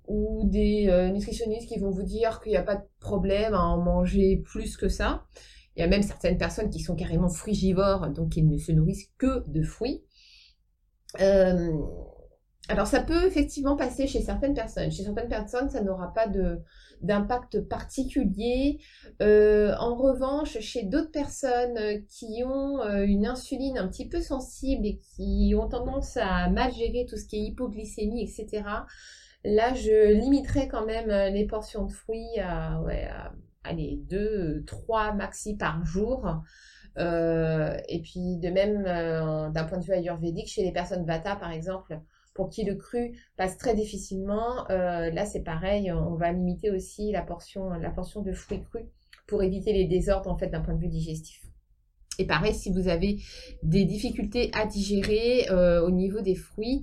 ou 0.08 0.42
des 0.44 0.88
euh, 0.90 1.08
nutritionnistes 1.08 1.70
qui 1.70 1.78
vont 1.78 1.88
vous 1.88 2.02
dire 2.02 2.42
qu'il 2.42 2.52
n'y 2.52 2.58
a 2.58 2.62
pas 2.62 2.76
de 2.76 2.84
problème 3.00 3.54
à 3.54 3.62
en 3.62 3.78
manger 3.78 4.42
plus 4.44 4.76
que 4.76 4.90
ça. 4.90 5.24
Il 5.74 5.80
y 5.80 5.82
a 5.82 5.88
même 5.88 6.02
certaines 6.02 6.36
personnes 6.36 6.68
qui 6.68 6.80
sont 6.80 6.94
carrément 6.94 7.30
frugivores, 7.30 8.08
donc 8.10 8.36
ils 8.36 8.46
ne 8.46 8.58
se 8.58 8.72
nourrissent 8.72 9.10
que 9.16 9.42
de 9.48 9.62
fruits. 9.62 10.04
Euh, 11.22 11.72
alors 12.68 12.88
ça 12.88 13.00
peut 13.00 13.24
effectivement 13.26 13.76
passer 13.76 14.06
chez 14.08 14.20
certaines 14.20 14.54
personnes. 14.54 14.90
Chez 14.90 15.04
certaines 15.04 15.28
personnes, 15.28 15.70
ça 15.70 15.82
n'aura 15.82 16.12
pas 16.12 16.26
d'impact 17.00 17.60
particulier. 17.68 18.80
Euh, 19.22 19.74
en 19.78 19.94
revanche, 19.94 20.58
chez 20.58 20.82
d'autres 20.82 21.12
personnes 21.12 22.04
qui 22.08 22.42
ont 22.44 22.80
euh, 22.80 23.04
une 23.04 23.26
insuline 23.26 23.78
un 23.78 23.86
petit 23.86 24.08
peu 24.08 24.20
sensible 24.20 24.84
et 24.84 24.98
qui 24.98 25.54
ont 25.56 25.68
tendance 25.68 26.16
à 26.16 26.50
mal 26.50 26.72
gérer 26.72 27.06
tout 27.08 27.16
ce 27.16 27.26
qui 27.26 27.36
est 27.36 27.42
hypoglycémie, 27.42 28.22
etc., 28.22 28.64
là, 29.44 29.74
je 29.74 30.12
limiterai 30.12 30.66
quand 30.66 30.86
même 30.86 31.10
euh, 31.10 31.30
les 31.30 31.46
portions 31.46 31.84
de 31.86 31.92
fruits 31.92 32.40
à, 32.40 32.82
ouais, 32.82 33.08
allez, 33.62 34.00
2, 34.08 34.64
3 34.66 35.12
maxi 35.12 35.56
par 35.56 35.84
jour. 35.84 36.26
et 36.96 38.00
puis 38.02 38.38
de 38.38 38.48
même, 38.48 38.82
d'un 39.52 39.64
point 39.64 39.78
de 39.78 39.84
vue 39.84 39.92
ayurvédique, 39.92 40.48
chez 40.48 40.64
les 40.64 40.72
personnes 40.72 41.04
Vata, 41.04 41.36
par 41.36 41.52
exemple, 41.52 42.00
pour 42.36 42.50
qui 42.50 42.64
le 42.64 42.74
cru 42.74 43.18
passe 43.36 43.56
très 43.56 43.74
difficilement, 43.74 44.70
euh, 44.70 45.10
là 45.10 45.24
c'est 45.24 45.42
pareil, 45.42 45.90
on 45.90 46.14
va 46.14 46.30
limiter 46.32 46.70
aussi 46.70 47.10
la 47.10 47.22
portion, 47.22 47.70
la 47.70 47.90
portion 47.90 48.20
de 48.20 48.32
fruits 48.32 48.62
crus 48.62 48.84
pour 49.26 49.42
éviter 49.42 49.72
les 49.72 49.86
désordres 49.86 50.30
en 50.30 50.36
fait 50.36 50.48
d'un 50.48 50.60
point 50.60 50.74
de 50.74 50.80
vue 50.80 50.88
digestif. 50.88 51.40
Et 52.18 52.26
pareil, 52.26 52.54
si 52.54 52.70
vous 52.70 52.88
avez 52.88 53.18
des 53.62 53.84
difficultés 53.84 54.50
à 54.54 54.66
digérer 54.66 55.50
euh, 55.50 55.84
au 55.84 55.90
niveau 55.90 56.20
des 56.20 56.34
fruits, 56.34 56.82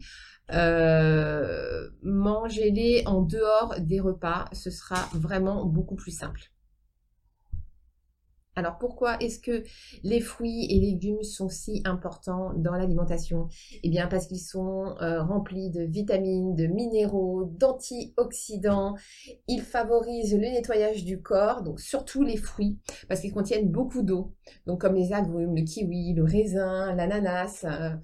euh, 0.51 1.89
mangez-les 2.01 3.03
en 3.05 3.21
dehors 3.21 3.75
des 3.79 3.99
repas, 3.99 4.45
ce 4.51 4.69
sera 4.69 5.07
vraiment 5.13 5.65
beaucoup 5.65 5.95
plus 5.95 6.15
simple. 6.15 6.52
Alors 8.55 8.77
pourquoi 8.77 9.17
est-ce 9.19 9.39
que 9.39 9.63
les 10.03 10.19
fruits 10.19 10.67
et 10.69 10.79
légumes 10.79 11.23
sont 11.23 11.49
si 11.49 11.81
importants 11.85 12.53
dans 12.55 12.73
l'alimentation? 12.73 13.49
Eh 13.81 13.89
bien 13.89 14.07
parce 14.07 14.27
qu'ils 14.27 14.41
sont 14.41 14.95
euh, 15.01 15.23
remplis 15.23 15.71
de 15.71 15.81
vitamines, 15.81 16.53
de 16.55 16.67
minéraux, 16.67 17.45
d'antioxydants. 17.45 18.93
Ils 19.47 19.61
favorisent 19.61 20.35
le 20.35 20.41
nettoyage 20.41 21.03
du 21.03 21.19
corps, 21.19 21.63
donc 21.63 21.79
surtout 21.79 22.21
les 22.21 22.37
fruits, 22.37 22.77
parce 23.07 23.21
qu'ils 23.21 23.33
contiennent 23.33 23.69
beaucoup 23.69 24.03
d'eau. 24.03 24.33
Donc 24.67 24.81
comme 24.81 24.95
les 24.95 25.13
agrumes, 25.13 25.55
le 25.55 25.63
kiwi, 25.63 26.13
le 26.13 26.23
raisin, 26.23 26.93
l'ananas. 26.93 27.65
Euh, 27.65 27.95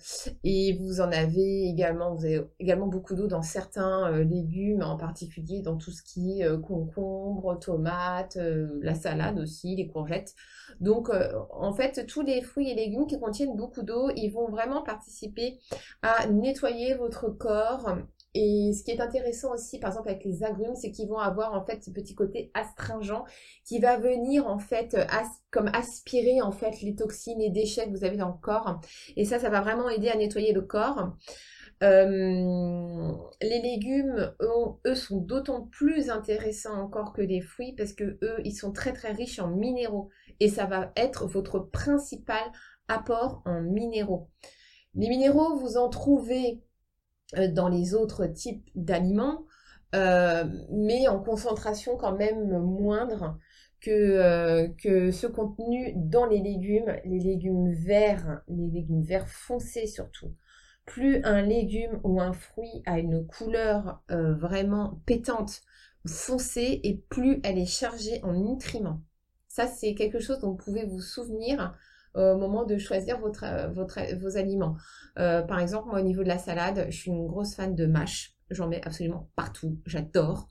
et 0.43 0.79
vous 0.81 0.99
en 0.99 1.11
avez 1.11 1.69
également, 1.69 2.15
vous 2.15 2.25
avez 2.25 2.41
également 2.59 2.87
beaucoup 2.87 3.13
d'eau 3.13 3.27
dans 3.27 3.43
certains 3.43 4.11
euh, 4.11 4.23
légumes, 4.23 4.81
en 4.81 4.97
particulier 4.97 5.61
dans 5.61 5.77
tout 5.77 5.91
ce 5.91 6.01
qui 6.01 6.41
est 6.41 6.61
concombre, 6.61 7.59
tomates, 7.59 8.37
la 8.81 8.95
salade 8.95 9.37
aussi, 9.37 9.75
les 9.75 9.87
courgettes. 9.87 10.33
Donc, 10.79 11.09
euh, 11.09 11.33
en 11.51 11.73
fait, 11.73 12.05
tous 12.07 12.21
les 12.21 12.41
fruits 12.41 12.69
et 12.69 12.75
légumes 12.75 13.07
qui 13.07 13.19
contiennent 13.19 13.55
beaucoup 13.55 13.81
d'eau, 13.81 14.09
ils 14.15 14.29
vont 14.29 14.49
vraiment 14.49 14.81
participer 14.83 15.59
à 16.01 16.27
nettoyer 16.27 16.93
votre 16.95 17.29
corps 17.29 17.97
Et 18.33 18.71
ce 18.77 18.83
qui 18.83 18.91
est 18.91 19.01
intéressant 19.01 19.53
aussi, 19.53 19.79
par 19.79 19.89
exemple, 19.89 20.09
avec 20.09 20.23
les 20.23 20.43
agrumes, 20.43 20.75
c'est 20.75 20.91
qu'ils 20.91 21.09
vont 21.09 21.17
avoir 21.17 21.53
en 21.53 21.65
fait 21.65 21.83
ce 21.83 21.89
petit 21.91 22.15
côté 22.15 22.51
astringent 22.53 23.23
qui 23.65 23.79
va 23.79 23.97
venir 23.97 24.47
en 24.47 24.59
fait 24.59 24.95
comme 25.51 25.69
aspirer 25.73 26.41
en 26.41 26.51
fait 26.51 26.81
les 26.81 26.95
toxines 26.95 27.41
et 27.41 27.49
déchets 27.49 27.85
que 27.85 27.97
vous 27.97 28.03
avez 28.05 28.17
dans 28.17 28.29
le 28.29 28.39
corps. 28.41 28.79
Et 29.17 29.25
ça, 29.25 29.39
ça 29.39 29.49
va 29.49 29.61
vraiment 29.61 29.89
aider 29.89 30.09
à 30.09 30.15
nettoyer 30.15 30.53
le 30.53 30.61
corps. 30.61 31.15
Euh, 31.81 33.13
les 33.41 33.61
légumes, 33.61 34.33
eux, 34.85 34.95
sont 34.95 35.21
d'autant 35.21 35.61
plus 35.67 36.09
intéressants 36.09 36.77
encore 36.77 37.13
que 37.13 37.21
les 37.21 37.41
fruits 37.41 37.73
parce 37.77 37.93
que 37.93 38.17
eux, 38.21 38.37
ils 38.43 38.55
sont 38.55 38.73
très 38.73 38.91
très 38.91 39.13
riches 39.13 39.39
en 39.39 39.47
minéraux 39.47 40.09
et 40.41 40.49
ça 40.49 40.65
va 40.65 40.91
être 40.97 41.25
votre 41.27 41.59
principal 41.59 42.41
apport 42.89 43.41
en 43.45 43.61
minéraux. 43.61 44.29
Les 44.95 45.07
minéraux, 45.07 45.55
vous 45.55 45.77
en 45.77 45.89
trouvez 45.89 46.61
euh, 47.37 47.47
dans 47.49 47.69
les 47.69 47.93
autres 47.93 48.25
types 48.25 48.67
d'aliments, 48.75 49.45
euh, 49.95 50.43
mais 50.71 51.07
en 51.07 51.19
concentration 51.19 51.95
quand 51.95 52.15
même 52.15 52.59
moindre 52.59 53.39
que, 53.79 54.67
que 54.83 55.11
ce 55.11 55.27
contenu 55.27 55.93
dans 55.95 56.25
les 56.25 56.39
légumes, 56.39 56.93
les 57.05 57.19
légumes 57.19 57.71
verts, 57.71 58.41
les 58.49 58.67
légumes 58.67 59.03
verts 59.03 59.29
foncés 59.29 59.87
surtout. 59.87 60.33
Plus 60.89 61.21
un 61.23 61.41
légume 61.41 62.01
ou 62.03 62.19
un 62.19 62.33
fruit 62.33 62.83
a 62.85 62.99
une 62.99 63.25
couleur 63.25 64.03
vraiment 64.09 65.01
pétante, 65.05 65.61
foncée, 66.05 66.81
et 66.83 66.97
plus 67.09 67.39
elle 67.43 67.57
est 67.57 67.65
chargée 67.65 68.19
en 68.23 68.33
nutriments. 68.33 69.01
Ça, 69.47 69.67
c'est 69.67 69.93
quelque 69.93 70.19
chose 70.19 70.39
dont 70.39 70.49
vous 70.49 70.57
pouvez 70.57 70.85
vous 70.85 70.99
souvenir 70.99 71.75
au 72.15 72.37
moment 72.37 72.65
de 72.65 72.77
choisir 72.77 73.19
votre, 73.19 73.45
vos 74.15 74.37
aliments. 74.37 74.75
Euh, 75.17 75.41
par 75.41 75.59
exemple, 75.59 75.89
moi, 75.89 75.99
au 75.99 76.03
niveau 76.03 76.23
de 76.23 76.27
la 76.27 76.37
salade, 76.37 76.87
je 76.89 76.97
suis 76.97 77.11
une 77.11 77.27
grosse 77.27 77.55
fan 77.55 77.75
de 77.75 77.85
mâche. 77.85 78.33
J'en 78.49 78.67
mets 78.67 78.85
absolument 78.85 79.29
partout. 79.35 79.79
J'adore. 79.85 80.47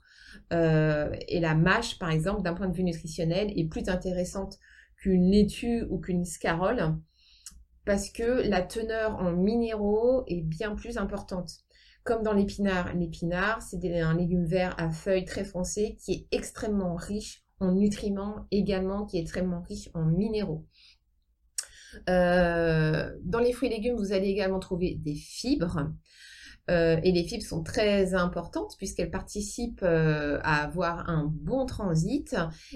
Euh, 0.53 1.13
et 1.27 1.39
la 1.39 1.55
mâche, 1.55 1.99
par 1.99 2.11
exemple, 2.11 2.43
d'un 2.43 2.53
point 2.53 2.67
de 2.67 2.75
vue 2.75 2.83
nutritionnel, 2.83 3.51
est 3.57 3.67
plus 3.67 3.89
intéressante 3.89 4.57
qu'une 4.97 5.31
laitue 5.31 5.85
ou 5.89 5.99
qu'une 5.99 6.25
scarole 6.25 6.95
parce 7.85 8.09
que 8.09 8.47
la 8.47 8.61
teneur 8.61 9.17
en 9.17 9.31
minéraux 9.31 10.23
est 10.27 10.41
bien 10.41 10.75
plus 10.75 10.97
importante. 10.97 11.51
Comme 12.03 12.23
dans 12.23 12.33
l'épinard. 12.33 12.93
L'épinard, 12.95 13.61
c'est 13.61 13.83
un 14.01 14.15
légume 14.15 14.45
vert 14.45 14.75
à 14.79 14.89
feuilles 14.89 15.25
très 15.25 15.43
foncées 15.43 15.97
qui 16.03 16.13
est 16.13 16.27
extrêmement 16.35 16.95
riche 16.95 17.43
en 17.59 17.73
nutriments 17.73 18.47
également, 18.51 19.05
qui 19.05 19.17
est 19.17 19.21
extrêmement 19.21 19.61
riche 19.61 19.89
en 19.93 20.05
minéraux. 20.05 20.65
Euh, 22.09 23.11
dans 23.23 23.39
les 23.39 23.51
fruits 23.51 23.69
et 23.69 23.75
légumes, 23.75 23.95
vous 23.95 24.13
allez 24.13 24.27
également 24.27 24.59
trouver 24.59 24.95
des 24.95 25.15
fibres. 25.15 25.89
Euh, 26.69 26.99
et 27.03 27.11
les 27.11 27.23
fibres 27.23 27.43
sont 27.43 27.63
très 27.63 28.13
importantes 28.13 28.75
puisqu'elles 28.77 29.11
participent 29.11 29.83
euh, 29.83 30.39
à 30.43 30.63
avoir 30.63 31.09
un 31.09 31.25
bon 31.25 31.65
transit. 31.65 32.35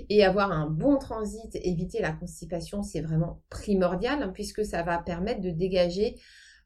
Et 0.09 0.23
avoir 0.25 0.51
un 0.51 0.67
bon 0.67 0.97
transit, 0.97 1.55
éviter 1.55 2.01
la 2.01 2.11
constipation, 2.11 2.83
c'est 2.83 3.01
vraiment 3.01 3.41
primordial 3.49 4.23
hein, 4.23 4.31
puisque 4.33 4.65
ça 4.65 4.83
va 4.83 4.97
permettre 4.97 5.41
de 5.41 5.49
dégager 5.49 6.15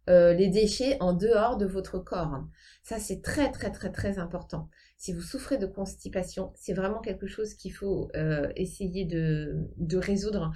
les 0.09 0.47
déchets 0.47 0.95
en 1.01 1.11
dehors 1.11 1.57
de 1.57 1.65
votre 1.65 1.99
corps. 1.99 2.45
Ça, 2.81 2.97
c'est 2.97 3.21
très, 3.21 3.51
très, 3.51 3.73
très, 3.73 3.91
très 3.91 4.19
important. 4.19 4.69
Si 4.95 5.11
vous 5.11 5.19
souffrez 5.19 5.57
de 5.57 5.65
constipation, 5.65 6.53
c'est 6.55 6.71
vraiment 6.71 7.01
quelque 7.01 7.27
chose 7.27 7.55
qu'il 7.55 7.73
faut 7.73 8.09
essayer 8.55 9.03
de, 9.03 9.67
de 9.75 9.97
résoudre 9.97 10.53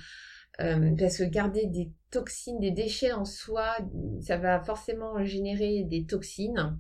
euh, 0.60 0.92
parce 0.98 1.18
que 1.18 1.24
garder 1.24 1.66
des 1.68 1.92
toxines, 2.12 2.60
des 2.60 2.72
déchets 2.72 3.12
en 3.12 3.26
soi, 3.26 3.78
ça 4.22 4.38
va 4.38 4.62
forcément 4.64 5.24
générer 5.24 5.84
des 5.84 6.06
toxines. 6.06 6.78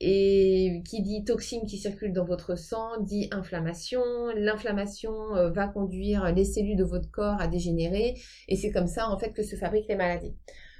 Et 0.00 0.82
qui 0.86 1.02
dit 1.02 1.24
toxines 1.24 1.66
qui 1.66 1.78
circulent 1.78 2.12
dans 2.12 2.24
votre 2.24 2.56
sang 2.56 3.00
dit 3.00 3.28
inflammation. 3.30 4.02
L'inflammation 4.34 5.12
euh, 5.36 5.50
va 5.50 5.68
conduire 5.68 6.32
les 6.32 6.44
cellules 6.44 6.76
de 6.76 6.84
votre 6.84 7.10
corps 7.10 7.40
à 7.40 7.46
dégénérer. 7.46 8.14
Et 8.48 8.56
c'est 8.56 8.70
comme 8.70 8.86
ça 8.86 9.08
en 9.08 9.18
fait 9.18 9.32
que 9.32 9.42
se 9.42 9.56
fabriquent 9.56 9.88
les 9.88 9.96
maladies. 9.96 10.34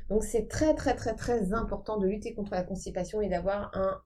Donc 0.08 0.22
c'est 0.22 0.48
très 0.48 0.74
très 0.74 0.94
très 0.94 1.14
très 1.14 1.52
important 1.52 1.98
de 1.98 2.06
lutter 2.06 2.34
contre 2.34 2.52
la 2.52 2.62
constipation 2.62 3.20
et 3.20 3.28
d'avoir 3.28 3.70
un 3.74 4.00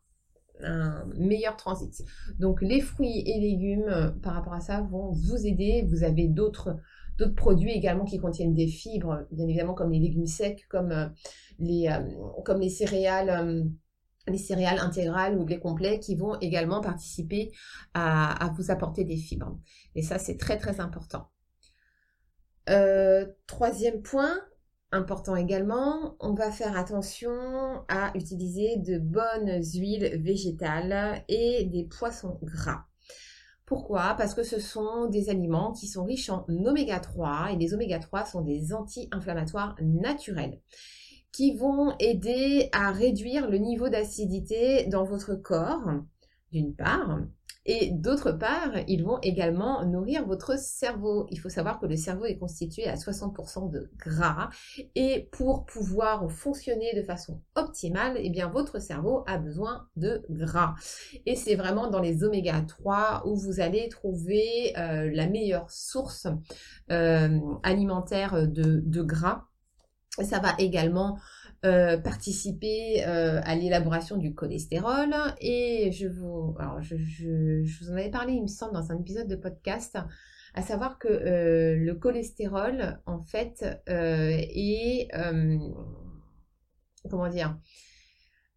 un 0.63 1.07
meilleur 1.17 1.57
transit. 1.57 2.05
Donc 2.39 2.63
les 2.63 2.81
fruits 2.81 3.23
et 3.27 3.41
légumes 3.41 3.89
euh, 3.89 4.11
par 4.11 4.35
rapport 4.35 4.55
à 4.55 4.61
ça 4.61 4.83
vont 4.83 5.11
vous 5.11 5.47
aider. 5.47 5.87
Vous 5.89 6.05
avez 6.05 6.29
d'autres 6.29 6.77
d'autres 7.21 7.35
produits 7.35 7.73
également 7.73 8.05
qui 8.05 8.19
contiennent 8.19 8.55
des 8.55 8.67
fibres, 8.67 9.27
bien 9.31 9.47
évidemment 9.47 9.75
comme 9.75 9.93
les 9.93 10.01
légumes 10.01 10.27
secs, 10.27 10.65
comme 10.69 10.91
euh, 10.91 11.07
les, 11.59 11.89
euh, 11.89 12.43
comme 12.45 12.61
les 12.61 12.71
céréales 12.71 13.65
les 14.29 14.39
céréales 14.39 14.79
intégrales 14.79 15.39
ou 15.39 15.47
les 15.47 15.59
complets 15.59 15.99
qui 15.99 16.15
vont 16.15 16.39
également 16.41 16.81
participer 16.81 17.51
à 17.95 18.53
vous 18.55 18.71
apporter 18.71 19.03
des 19.03 19.17
fibres. 19.17 19.59
Et 19.95 20.03
ça, 20.03 20.19
c'est 20.19 20.37
très 20.37 20.59
très 20.59 20.79
important. 20.79 21.31
troisième 23.47 24.03
point, 24.03 24.37
Important 24.93 25.37
également, 25.37 26.17
on 26.19 26.35
va 26.35 26.51
faire 26.51 26.77
attention 26.77 27.31
à 27.87 28.11
utiliser 28.17 28.77
de 28.79 28.99
bonnes 28.99 29.63
huiles 29.63 30.21
végétales 30.21 31.23
et 31.29 31.65
des 31.67 31.85
poissons 31.85 32.41
gras. 32.43 32.90
Pourquoi? 33.71 34.17
Parce 34.19 34.35
que 34.35 34.43
ce 34.43 34.59
sont 34.59 35.07
des 35.07 35.31
aliments 35.31 35.71
qui 35.71 35.87
sont 35.87 36.03
riches 36.03 36.29
en 36.29 36.45
oméga 36.49 36.99
3 36.99 37.53
et 37.53 37.57
les 37.57 37.73
oméga 37.73 38.01
3 38.01 38.25
sont 38.25 38.41
des 38.41 38.73
anti-inflammatoires 38.73 39.77
naturels 39.81 40.61
qui 41.31 41.55
vont 41.57 41.95
aider 42.01 42.69
à 42.73 42.91
réduire 42.91 43.49
le 43.49 43.59
niveau 43.59 43.89
d'acidité 43.89 44.87
dans 44.87 45.05
votre 45.05 45.37
corps, 45.37 45.89
d'une 46.51 46.75
part, 46.75 47.21
et 47.67 47.91
d'autre 47.91 48.33
part, 48.33 48.73
ils 48.89 49.05
vont 49.05 49.19
également 49.23 49.85
nourrir 49.85 50.27
votre 50.27 50.59
cerveau. 50.59 51.27
Il 51.31 51.39
faut 51.39 51.51
savoir 51.51 51.79
que 51.79 51.87
le 51.87 51.97
cerveau 51.97 52.25
est 52.25 52.39
constitué 52.39 52.87
à 52.87 52.97
60% 52.97 53.71
de 53.71 53.91
gras 53.99 54.49
et 54.95 55.29
pour 55.33 55.67
pouvoir 55.67 56.31
fonctionner 56.31 56.95
de 56.95 57.03
façon 57.03 57.43
optimale, 57.55 58.17
eh 58.19 58.31
bien 58.31 58.49
votre 58.49 58.81
cerveau 58.81 59.25
a 59.27 59.37
besoin 59.37 59.87
de 59.97 60.25
gras. 60.31 60.75
Et 61.27 61.37
c'est 61.37 61.55
vraiment 61.55 61.91
dans 61.91 62.01
les 62.01 62.25
oméga 62.25 62.63
3 62.63 63.25
où 63.27 63.37
vous 63.37 63.61
allez 63.61 63.89
trouver 63.89 64.73
euh, 64.79 65.11
la 65.13 65.29
meilleure 65.29 65.71
source 65.71 66.27
euh, 66.91 67.39
alimentaire 67.63 68.49
de, 68.49 68.83
de 68.85 69.03
gras. 69.03 69.45
Ça 70.23 70.41
va 70.41 70.55
également 70.59 71.19
euh, 71.67 71.99
participer 71.99 73.05
euh, 73.07 73.39
à 73.45 73.55
l'élaboration 73.55 74.17
du 74.17 74.35
cholestérol. 74.35 75.15
Et 75.43 75.93
je 75.93 76.09
vous, 76.09 76.57
alors 76.59 76.81
je, 76.81 76.97
je, 76.97 77.85
vous 77.85 77.91
en 77.91 77.97
avais 77.97 78.11
parlé, 78.11 78.33
il 78.33 78.41
me 78.41 78.47
semble, 78.47 78.73
dans 78.73 78.91
un 78.91 78.99
épisode 78.99 79.29
de 79.29 79.37
podcast, 79.37 79.99
à 80.55 80.63
savoir 80.63 80.99
que 80.99 81.09
euh, 81.09 81.77
le 81.77 81.95
cholestérol, 81.97 82.99
en 83.05 83.21
fait, 83.21 83.63
est, 83.87 85.09
comment 87.11 87.29
dire, 87.29 87.59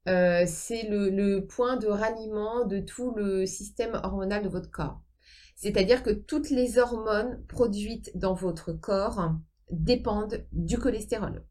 c'est 0.05 0.87
le, 0.87 1.09
le 1.09 1.45
point 1.45 1.75
de 1.75 1.87
ralliement 1.87 2.65
de 2.65 2.79
tout 2.79 3.13
le 3.15 3.45
système 3.45 3.99
hormonal 4.01 4.43
de 4.43 4.49
votre 4.49 4.71
corps. 4.71 5.01
C'est-à-dire 5.57 6.03
que 6.03 6.11
toutes 6.11 6.49
les 6.49 6.77
hormones 6.77 7.43
produites 7.47 8.17
dans 8.17 8.33
votre 8.33 8.71
corps 8.71 9.35
dépendent 9.71 10.45
du 10.53 10.77
cholestérol 10.77 11.43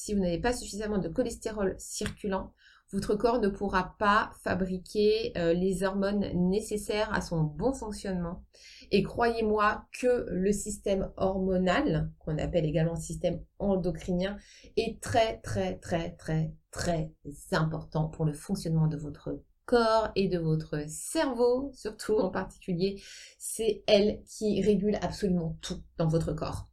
si 0.00 0.14
vous 0.14 0.20
n'avez 0.20 0.38
pas 0.38 0.54
suffisamment 0.54 0.98
de 0.98 1.08
cholestérol 1.08 1.74
circulant, 1.78 2.54
votre 2.90 3.14
corps 3.14 3.38
ne 3.38 3.48
pourra 3.48 3.96
pas 3.98 4.30
fabriquer 4.42 5.32
euh, 5.36 5.52
les 5.52 5.84
hormones 5.84 6.26
nécessaires 6.34 7.12
à 7.14 7.20
son 7.20 7.42
bon 7.42 7.72
fonctionnement. 7.72 8.42
Et 8.90 9.02
croyez-moi 9.02 9.84
que 10.00 10.26
le 10.28 10.52
système 10.52 11.12
hormonal, 11.16 12.10
qu'on 12.18 12.38
appelle 12.38 12.64
également 12.64 12.96
système 12.96 13.40
endocrinien, 13.58 14.38
est 14.76 15.00
très 15.00 15.38
très 15.42 15.76
très 15.76 16.12
très 16.16 16.52
très 16.70 17.12
important 17.52 18.08
pour 18.08 18.24
le 18.24 18.32
fonctionnement 18.32 18.88
de 18.88 18.96
votre 18.96 19.38
corps 19.66 20.10
et 20.16 20.28
de 20.28 20.38
votre 20.38 20.88
cerveau, 20.88 21.70
surtout 21.74 22.16
en 22.16 22.30
particulier. 22.30 23.00
C'est 23.38 23.84
elle 23.86 24.22
qui 24.24 24.62
régule 24.62 24.98
absolument 25.02 25.58
tout 25.60 25.80
dans 25.98 26.08
votre 26.08 26.32
corps. 26.32 26.70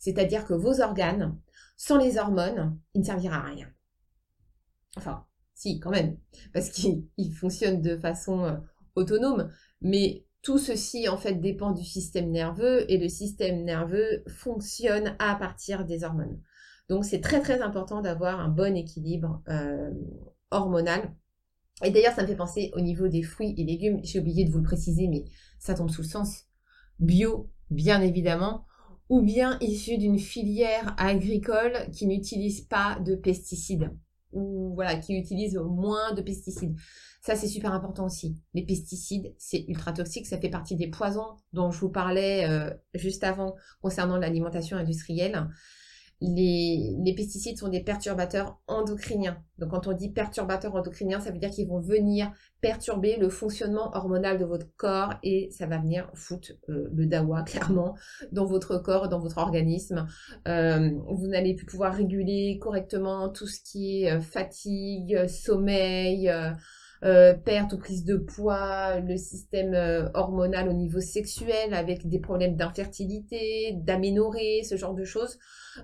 C'est-à-dire 0.00 0.46
que 0.46 0.54
vos 0.54 0.80
organes, 0.80 1.38
sans 1.80 1.96
les 1.96 2.18
hormones, 2.18 2.78
il 2.92 3.00
ne 3.00 3.06
servira 3.06 3.38
à 3.38 3.44
rien. 3.44 3.66
Enfin, 4.98 5.24
si, 5.54 5.80
quand 5.80 5.88
même, 5.88 6.18
parce 6.52 6.68
qu'il 6.70 7.08
fonctionne 7.34 7.80
de 7.80 7.96
façon 7.96 8.44
euh, 8.44 8.56
autonome, 8.96 9.50
mais 9.80 10.26
tout 10.42 10.58
ceci, 10.58 11.08
en 11.08 11.16
fait, 11.16 11.36
dépend 11.36 11.70
du 11.70 11.82
système 11.82 12.30
nerveux 12.30 12.84
et 12.92 12.98
le 12.98 13.08
système 13.08 13.64
nerveux 13.64 14.22
fonctionne 14.28 15.16
à 15.18 15.36
partir 15.36 15.86
des 15.86 16.04
hormones. 16.04 16.38
Donc, 16.90 17.06
c'est 17.06 17.22
très, 17.22 17.40
très 17.40 17.62
important 17.62 18.02
d'avoir 18.02 18.40
un 18.40 18.48
bon 18.48 18.76
équilibre 18.76 19.42
euh, 19.48 19.90
hormonal. 20.50 21.14
Et 21.82 21.90
d'ailleurs, 21.90 22.12
ça 22.12 22.22
me 22.22 22.26
fait 22.26 22.36
penser 22.36 22.72
au 22.74 22.80
niveau 22.82 23.08
des 23.08 23.22
fruits 23.22 23.54
et 23.56 23.64
légumes. 23.64 24.00
J'ai 24.02 24.20
oublié 24.20 24.44
de 24.44 24.50
vous 24.50 24.58
le 24.58 24.64
préciser, 24.64 25.08
mais 25.08 25.24
ça 25.58 25.72
tombe 25.72 25.88
sous 25.88 26.02
le 26.02 26.08
sens. 26.08 26.42
Bio, 26.98 27.50
bien 27.70 28.02
évidemment 28.02 28.66
ou 29.10 29.20
bien 29.20 29.58
issus 29.60 29.98
d'une 29.98 30.18
filière 30.18 30.94
agricole 30.96 31.72
qui 31.92 32.06
n'utilise 32.06 32.62
pas 32.62 32.98
de 33.04 33.14
pesticides. 33.16 33.90
ou 34.32 34.72
voilà, 34.74 34.94
qui 34.94 35.18
utilisent 35.18 35.56
moins 35.56 36.14
de 36.14 36.22
pesticides. 36.22 36.76
Ça, 37.20 37.34
c'est 37.34 37.48
super 37.48 37.74
important 37.74 38.06
aussi. 38.06 38.36
Les 38.54 38.64
pesticides, 38.64 39.34
c'est 39.36 39.64
ultra 39.66 39.92
toxique. 39.92 40.26
Ça 40.26 40.38
fait 40.38 40.48
partie 40.48 40.76
des 40.76 40.86
poisons 40.86 41.26
dont 41.52 41.72
je 41.72 41.80
vous 41.80 41.90
parlais 41.90 42.48
euh, 42.48 42.70
juste 42.94 43.24
avant 43.24 43.56
concernant 43.82 44.16
l'alimentation 44.16 44.76
industrielle 44.76 45.48
les, 46.20 47.14
pesticides 47.16 47.58
sont 47.58 47.68
des 47.68 47.82
perturbateurs 47.82 48.58
endocriniens. 48.66 49.42
Donc 49.58 49.70
quand 49.70 49.86
on 49.86 49.92
dit 49.92 50.10
perturbateurs 50.10 50.74
endocriniens, 50.74 51.20
ça 51.20 51.30
veut 51.30 51.38
dire 51.38 51.50
qu'ils 51.50 51.68
vont 51.68 51.80
venir 51.80 52.30
perturber 52.60 53.16
le 53.16 53.30
fonctionnement 53.30 53.90
hormonal 53.96 54.38
de 54.38 54.44
votre 54.44 54.66
corps 54.76 55.14
et 55.22 55.50
ça 55.50 55.66
va 55.66 55.78
venir 55.78 56.10
foutre 56.14 56.52
euh, 56.68 56.88
le 56.94 57.06
dawa 57.06 57.42
clairement 57.46 57.96
dans 58.32 58.44
votre 58.44 58.78
corps, 58.78 59.08
dans 59.08 59.18
votre 59.18 59.38
organisme. 59.38 60.06
Euh, 60.46 60.90
vous 61.08 61.26
n'allez 61.26 61.54
plus 61.54 61.66
pouvoir 61.66 61.94
réguler 61.94 62.58
correctement 62.60 63.30
tout 63.30 63.46
ce 63.46 63.60
qui 63.60 64.02
est 64.02 64.12
euh, 64.12 64.20
fatigue, 64.20 65.26
sommeil. 65.26 66.30
Perte 67.00 67.72
ou 67.72 67.78
prise 67.78 68.04
de 68.04 68.16
poids, 68.16 69.00
le 69.00 69.16
système 69.16 70.10
hormonal 70.14 70.68
au 70.68 70.72
niveau 70.72 71.00
sexuel 71.00 71.72
avec 71.72 72.08
des 72.08 72.18
problèmes 72.18 72.56
d'infertilité, 72.56 73.72
d'aménorrhée, 73.74 74.62
ce 74.64 74.76
genre 74.76 74.94
de 74.94 75.04
choses. 75.04 75.38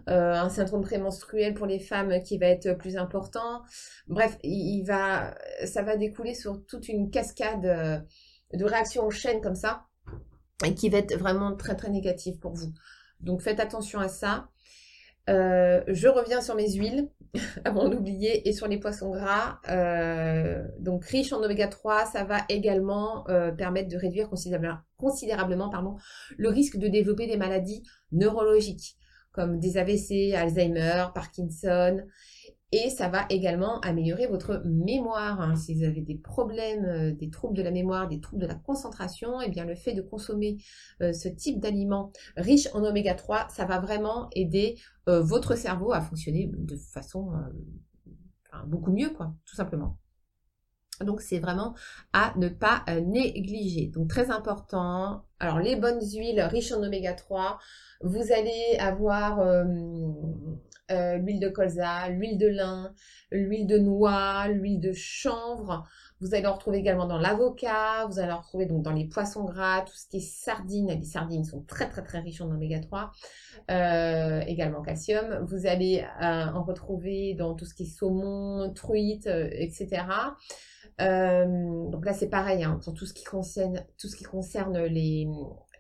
Euh, 0.08 0.35
un 0.35 0.49
syndrome 0.49 0.82
prémenstruel 0.82 1.54
pour 1.54 1.66
les 1.66 1.78
femmes 1.78 2.23
qui 2.23 2.38
va 2.38 2.46
être 2.46 2.76
plus 2.76 2.96
important. 2.96 3.62
Bref, 4.08 4.37
il, 4.42 4.82
va, 4.85 5.35
ça 5.64 5.82
va 5.82 5.96
découler 5.96 6.35
sur 6.35 6.64
toute 6.66 6.88
une 6.88 7.11
cascade 7.11 7.64
euh, 7.64 7.99
de 8.52 8.64
réactions 8.64 9.04
en 9.04 9.11
chaîne 9.11 9.40
comme 9.40 9.54
ça 9.54 9.87
et 10.64 10.75
qui 10.75 10.88
va 10.88 10.99
être 10.99 11.16
vraiment 11.16 11.54
très 11.54 11.76
très 11.76 11.90
négative 11.90 12.38
pour 12.38 12.54
vous. 12.54 12.73
Donc 13.20 13.42
faites 13.42 13.61
attention 13.61 14.00
à 14.00 14.08
ça. 14.08 14.49
Euh, 15.28 15.83
je 15.88 16.09
reviens 16.09 16.40
sur 16.40 16.54
mes 16.54 16.73
huiles 16.73 17.09
avant 17.64 17.88
d'oublier 17.88 18.49
et 18.49 18.52
sur 18.52 18.68
les 18.68 18.78
poissons 18.78 19.11
gras. 19.11 19.61
donc 20.78 21.04
riche 21.04 21.33
en 21.33 21.42
oméga 21.42 21.66
3, 21.68 22.06
ça 22.06 22.25
va 22.25 22.38
également 22.49 23.25
permettre 23.59 23.88
de 23.88 23.97
réduire 23.97 24.28
considérablement, 24.28 24.78
considérablement 24.97 25.68
pardon, 25.68 25.97
le 26.37 26.49
risque 26.49 26.76
de 26.76 26.88
développer 26.88 27.26
des 27.26 27.37
maladies 27.37 27.83
neurologiques 28.12 28.97
comme 29.37 29.61
des 29.61 29.76
AVC, 29.76 30.35
Alzheimer, 30.35 31.06
Parkinson. 31.14 32.02
Et 32.73 32.90
ça 32.90 33.08
va 33.08 33.26
également 33.30 33.78
améliorer 33.80 34.26
votre 34.26 34.61
mémoire. 34.64 35.40
Hein. 35.40 35.54
Si 35.54 35.75
vous 35.75 35.85
avez 35.85 36.00
des 36.00 36.16
problèmes, 36.16 36.85
euh, 36.85 37.12
des 37.12 37.30
troubles 37.30 37.56
de 37.56 37.62
la 37.62 37.70
mémoire, 37.70 38.08
des 38.08 38.20
troubles 38.20 38.42
de 38.42 38.46
la 38.46 38.56
concentration, 38.56 39.40
et 39.40 39.44
eh 39.46 39.50
bien 39.50 39.64
le 39.64 39.76
fait 39.76 39.94
de 39.94 40.02
consommer 40.02 40.56
euh, 41.00 41.12
ce 41.12 41.28
type 41.28 41.61
d'aliments 41.61 42.12
riche 42.37 42.68
en 42.75 42.82
oméga 42.85 43.14
3, 43.14 43.49
ça 43.50 43.66
va 43.66 43.78
vraiment 43.78 44.28
aider 44.35 44.76
euh, 45.08 45.23
votre 45.23 45.54
cerveau 45.54 45.92
à 45.92 46.00
fonctionner 46.00 46.50
de 46.52 46.76
façon 46.76 47.32
beaucoup 48.66 48.90
mieux, 48.90 49.11
quoi, 49.11 49.35
tout 49.44 49.54
simplement. 49.54 49.99
Donc 51.00 51.20
c'est 51.20 51.38
vraiment 51.38 51.75
à 52.14 52.32
ne 52.38 52.49
pas 52.49 52.82
négliger. 53.02 53.88
Donc 53.88 54.08
très 54.08 54.30
important. 54.30 55.25
Alors 55.38 55.58
les 55.61 55.76
bonnes 55.76 56.00
huiles 56.00 56.40
riches 56.40 56.73
en 56.73 56.82
oméga 56.82 57.12
3, 57.12 57.58
vous 58.00 58.32
allez 58.32 58.78
avoir 58.78 59.64
euh, 60.90 61.07
euh, 61.07 61.19
l'huile 61.19 61.40
de 61.40 61.49
colza, 61.49 62.09
l'huile 62.09 62.38
de 62.38 62.49
lin, 62.49 62.95
l'huile 63.31 63.66
de 63.66 63.78
noix, 63.78 64.49
l'huile 64.49 64.81
de 64.81 64.93
chanvre. 64.93 65.87
Vous 66.21 66.35
allez 66.35 66.47
en 66.47 66.55
retrouver 66.55 66.78
également 66.78 67.07
dans 67.07 67.19
l'avocat, 67.19 68.07
vous 68.07 68.19
allez 68.19 68.33
en 68.33 68.38
retrouver 68.38 68.66
donc 68.66 68.83
dans 68.83 68.93
les 68.93 69.05
poissons 69.05 69.45
gras, 69.45 69.83
tout 69.83 69.95
ce 69.95 70.09
qui 70.09 70.16
est 70.19 70.21
sardines. 70.21 70.88
Les 70.88 71.05
sardines 71.05 71.45
sont 71.45 71.62
très 71.62 71.88
très 71.88 72.02
très 72.02 72.21
riches 72.21 72.40
en 72.40 72.50
oméga 72.50 72.81
3, 72.81 73.12
euh, 73.71 74.40
également 74.47 74.83
calcium. 74.83 75.45
Vous 75.47 75.66
allez 75.66 76.05
en 76.21 76.62
retrouver 76.62 77.35
dans 77.35 77.55
tout 77.55 77.66
ce 77.66 77.75
qui 77.75 77.83
est 77.83 77.87
saumon, 77.87 78.73
truite, 78.75 79.26
etc. 79.26 80.05
donc 80.99 82.05
là 82.07 82.14
c'est 82.14 82.31
pareil, 82.31 82.64
hein, 82.64 82.81
pour 82.83 82.95
tout 82.95 83.05
ce 83.05 83.12
qui 83.12 83.25
concerne, 83.25 83.85
tout 83.99 84.09
ce 84.09 84.16
qui 84.16 84.25
concerne 84.25 84.79
les, 84.85 85.29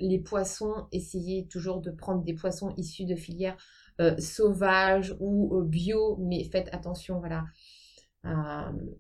les 0.00 0.18
poissons, 0.18 0.86
essayez 0.92 1.46
toujours 1.46 1.80
de 1.80 1.90
prendre 1.90 2.22
des 2.22 2.34
poissons 2.34 2.74
issus 2.76 3.06
de 3.06 3.16
filières 3.16 3.56
euh, 4.00 4.16
sauvages 4.18 5.16
ou 5.20 5.56
euh, 5.56 5.64
bio, 5.64 6.16
mais 6.18 6.44
faites 6.44 6.68
attention 6.72 7.18
voilà, 7.18 7.44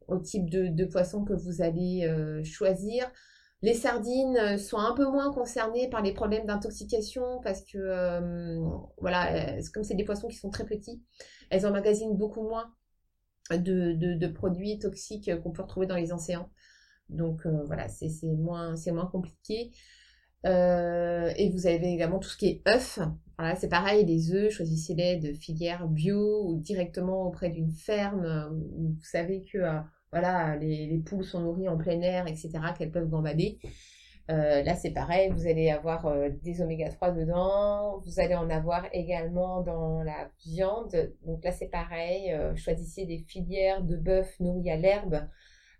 au 0.08 0.18
type 0.18 0.48
de, 0.48 0.84
poisson 0.84 1.24
que 1.24 1.34
vous 1.34 1.62
allez 1.62 2.06
euh, 2.06 2.42
choisir. 2.44 3.10
Les 3.62 3.74
sardines 3.74 4.58
sont 4.58 4.78
un 4.78 4.94
peu 4.94 5.04
moins 5.04 5.32
concernées 5.32 5.88
par 5.88 6.02
les 6.02 6.12
problèmes 6.12 6.46
d'intoxication 6.46 7.40
parce 7.42 7.62
que, 7.64 8.58
voilà, 8.98 9.60
comme 9.72 9.82
c'est 9.82 9.94
des 9.94 10.04
poissons 10.04 10.28
qui 10.28 10.36
sont 10.36 10.50
très 10.50 10.66
petits, 10.66 11.02
elles 11.50 11.66
emmagasinent 11.66 12.16
beaucoup 12.16 12.42
moins 12.42 12.70
de, 13.50 14.26
produits 14.28 14.78
toxiques 14.78 15.30
qu'on 15.42 15.52
peut 15.52 15.62
retrouver 15.62 15.86
dans 15.86 15.96
les 15.96 16.12
océans. 16.12 16.50
Donc 17.08 17.46
voilà, 17.46 17.88
c'est 17.88 18.10
moins, 18.24 18.74
compliqué. 19.10 19.72
Euh, 20.46 21.32
et 21.36 21.50
vous 21.50 21.66
avez 21.66 21.92
également 21.92 22.18
tout 22.18 22.28
ce 22.28 22.36
qui 22.36 22.46
est 22.46 22.68
œufs. 22.68 23.00
Voilà, 23.38 23.54
c'est 23.54 23.68
pareil, 23.68 24.04
les 24.06 24.32
œufs, 24.32 24.50
choisissez-les 24.50 25.16
de 25.16 25.32
filière 25.34 25.86
bio 25.88 26.46
ou 26.46 26.58
directement 26.60 27.26
auprès 27.26 27.50
d'une 27.50 27.70
ferme 27.70 28.50
où 28.76 28.94
vous 28.94 29.04
savez 29.04 29.44
que 29.44 29.58
euh, 29.58 29.78
voilà, 30.10 30.56
les, 30.56 31.02
poules 31.04 31.24
sont 31.24 31.40
nourries 31.40 31.68
en 31.68 31.76
plein 31.76 32.00
air, 32.00 32.26
etc., 32.26 32.50
qu'elles 32.76 32.90
peuvent 32.90 33.08
gambader. 33.08 33.58
Euh, 34.30 34.62
là, 34.62 34.74
c'est 34.74 34.90
pareil, 34.90 35.30
vous 35.30 35.46
allez 35.46 35.70
avoir 35.70 36.12
des 36.42 36.62
oméga 36.62 36.88
3 36.88 37.10
dedans, 37.10 38.00
vous 38.04 38.20
allez 38.20 38.34
en 38.34 38.48
avoir 38.48 38.86
également 38.92 39.60
dans 39.62 40.02
la 40.02 40.30
viande. 40.46 41.12
Donc 41.26 41.44
là, 41.44 41.52
c'est 41.52 41.68
pareil, 41.68 42.34
choisissez 42.56 43.04
des 43.04 43.18
filières 43.18 43.82
de 43.82 43.96
bœuf 43.96 44.40
nourris 44.40 44.70
à 44.70 44.76
l'herbe, 44.76 45.28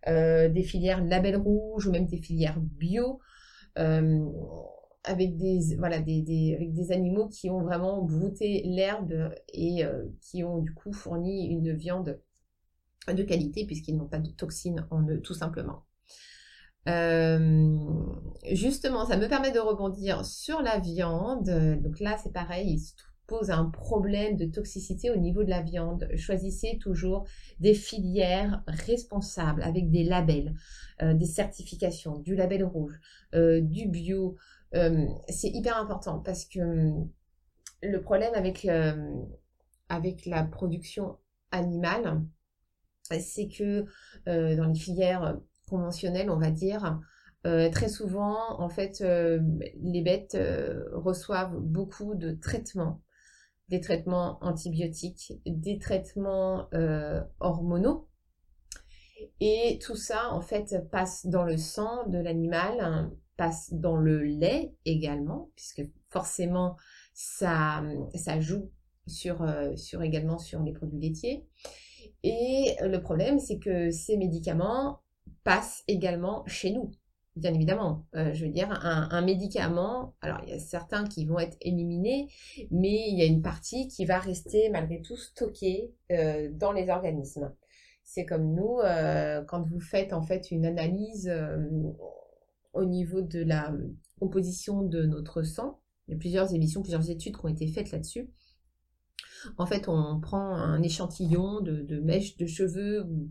des 0.06 0.62
filières 0.62 1.02
label 1.02 1.36
rouge 1.36 1.86
ou 1.86 1.92
même 1.92 2.06
des 2.06 2.18
filières 2.18 2.60
bio. 2.60 3.20
Euh, 3.78 4.24
avec 5.06 5.36
des 5.36 5.76
voilà 5.78 6.00
des, 6.00 6.54
avec 6.54 6.72
des 6.72 6.92
animaux 6.92 7.28
qui 7.28 7.48
ont 7.48 7.62
vraiment 7.62 8.02
brouté 8.02 8.62
l'herbe 8.64 9.32
et 9.52 9.84
euh, 9.84 10.04
qui 10.20 10.44
ont 10.44 10.58
du 10.58 10.74
coup 10.74 10.92
fourni 10.92 11.46
une 11.46 11.72
viande 11.72 12.20
de 13.08 13.22
qualité 13.22 13.64
puisqu'ils 13.64 13.96
n'ont 13.96 14.08
pas 14.08 14.18
de 14.18 14.30
toxines 14.30 14.86
en 14.90 15.08
eux 15.08 15.20
tout 15.20 15.34
simplement. 15.34 15.84
Euh, 16.88 17.76
justement, 18.52 19.06
ça 19.06 19.16
me 19.16 19.28
permet 19.28 19.50
de 19.50 19.58
rebondir 19.58 20.24
sur 20.24 20.62
la 20.62 20.78
viande. 20.78 21.50
Donc 21.82 21.98
là, 21.98 22.16
c'est 22.22 22.32
pareil, 22.32 22.74
il 22.74 22.78
se 22.78 22.92
pose 23.26 23.50
un 23.50 23.64
problème 23.64 24.36
de 24.36 24.44
toxicité 24.44 25.10
au 25.10 25.16
niveau 25.16 25.42
de 25.42 25.50
la 25.50 25.62
viande. 25.62 26.08
Choisissez 26.16 26.78
toujours 26.78 27.26
des 27.58 27.74
filières 27.74 28.62
responsables 28.68 29.62
avec 29.62 29.90
des 29.90 30.04
labels, 30.04 30.54
des 31.02 31.26
certifications, 31.26 32.18
du 32.20 32.36
label 32.36 32.64
rouge, 32.64 33.00
euh, 33.34 33.60
du 33.60 33.88
bio. 33.88 34.36
Euh, 34.74 35.06
c'est 35.28 35.48
hyper 35.48 35.76
important 35.78 36.18
parce 36.20 36.44
que 36.44 36.60
hum, 36.60 37.10
le 37.82 38.00
problème 38.00 38.34
avec, 38.34 38.64
euh, 38.64 39.22
avec 39.88 40.26
la 40.26 40.42
production 40.44 41.18
animale, 41.50 42.22
c'est 43.20 43.48
que 43.48 43.84
dans 44.26 44.66
les 44.66 44.78
filières 44.78 45.38
conventionnelles, 45.68 46.28
on 46.28 46.38
va 46.38 46.50
dire, 46.50 47.00
très 47.44 47.88
souvent, 47.88 48.60
en 48.60 48.68
fait, 48.68 48.98
les 49.00 50.02
bêtes 50.02 50.36
reçoivent 50.92 51.56
beaucoup 51.60 52.16
de 52.16 52.32
traitements, 52.32 53.02
des 53.68 53.80
traitements 53.80 54.38
antibiotiques, 54.42 55.34
des 55.46 55.78
traitements 55.78 56.68
hormonaux. 57.38 58.08
Et 59.38 59.78
tout 59.80 59.96
ça, 59.96 60.32
en 60.32 60.40
fait, 60.40 60.74
passe 60.90 61.26
dans 61.26 61.44
le 61.44 61.56
sang 61.56 62.08
de 62.08 62.18
l'animal, 62.18 62.80
hein, 62.80 63.12
passe 63.36 63.72
dans 63.72 63.96
le 63.96 64.22
lait 64.22 64.72
également, 64.84 65.50
puisque 65.56 65.82
forcément, 66.08 66.76
ça, 67.12 67.82
ça 68.14 68.40
joue 68.40 68.70
sur, 69.06 69.42
euh, 69.42 69.74
sur 69.76 70.02
également 70.02 70.38
sur 70.38 70.62
les 70.62 70.72
produits 70.72 71.00
laitiers. 71.00 71.46
Et 72.22 72.76
le 72.82 73.00
problème, 73.00 73.38
c'est 73.38 73.58
que 73.58 73.90
ces 73.90 74.16
médicaments 74.16 75.00
passent 75.44 75.84
également 75.86 76.44
chez 76.46 76.72
nous, 76.72 76.90
bien 77.36 77.54
évidemment. 77.54 78.06
Euh, 78.16 78.32
je 78.32 78.44
veux 78.44 78.50
dire, 78.50 78.70
un, 78.70 79.22
médicament, 79.22 80.14
alors 80.20 80.40
il 80.44 80.50
y 80.50 80.52
a 80.52 80.58
certains 80.58 81.04
qui 81.04 81.24
vont 81.24 81.38
être 81.38 81.56
éliminés, 81.60 82.28
mais 82.70 83.08
il 83.08 83.18
y 83.18 83.22
a 83.22 83.26
une 83.26 83.42
partie 83.42 83.88
qui 83.88 84.04
va 84.06 84.18
rester 84.18 84.70
malgré 84.70 85.00
tout 85.02 85.16
stockée 85.16 85.94
euh, 86.10 86.48
dans 86.52 86.72
les 86.72 86.88
organismes. 86.88 87.52
C'est 88.02 88.24
comme 88.24 88.54
nous, 88.54 88.78
quand 89.48 89.62
vous 89.62 89.80
faites 89.80 90.12
en 90.12 90.22
fait 90.22 90.52
une 90.52 90.64
analyse 90.64 91.28
au 92.76 92.84
niveau 92.84 93.22
de 93.22 93.40
la 93.40 93.72
composition 94.20 94.82
de 94.82 95.04
notre 95.04 95.42
sang. 95.42 95.80
Il 96.06 96.12
y 96.12 96.14
a 96.14 96.18
plusieurs 96.18 96.54
émissions, 96.54 96.82
plusieurs 96.82 97.10
études 97.10 97.36
qui 97.36 97.44
ont 97.44 97.48
été 97.48 97.66
faites 97.68 97.90
là-dessus. 97.90 98.30
En 99.58 99.66
fait, 99.66 99.88
on 99.88 100.20
prend 100.20 100.54
un 100.56 100.82
échantillon 100.82 101.60
de, 101.60 102.00
mèches 102.00 102.36
de 102.36 102.46
cheveux 102.46 103.04
ou, 103.04 103.30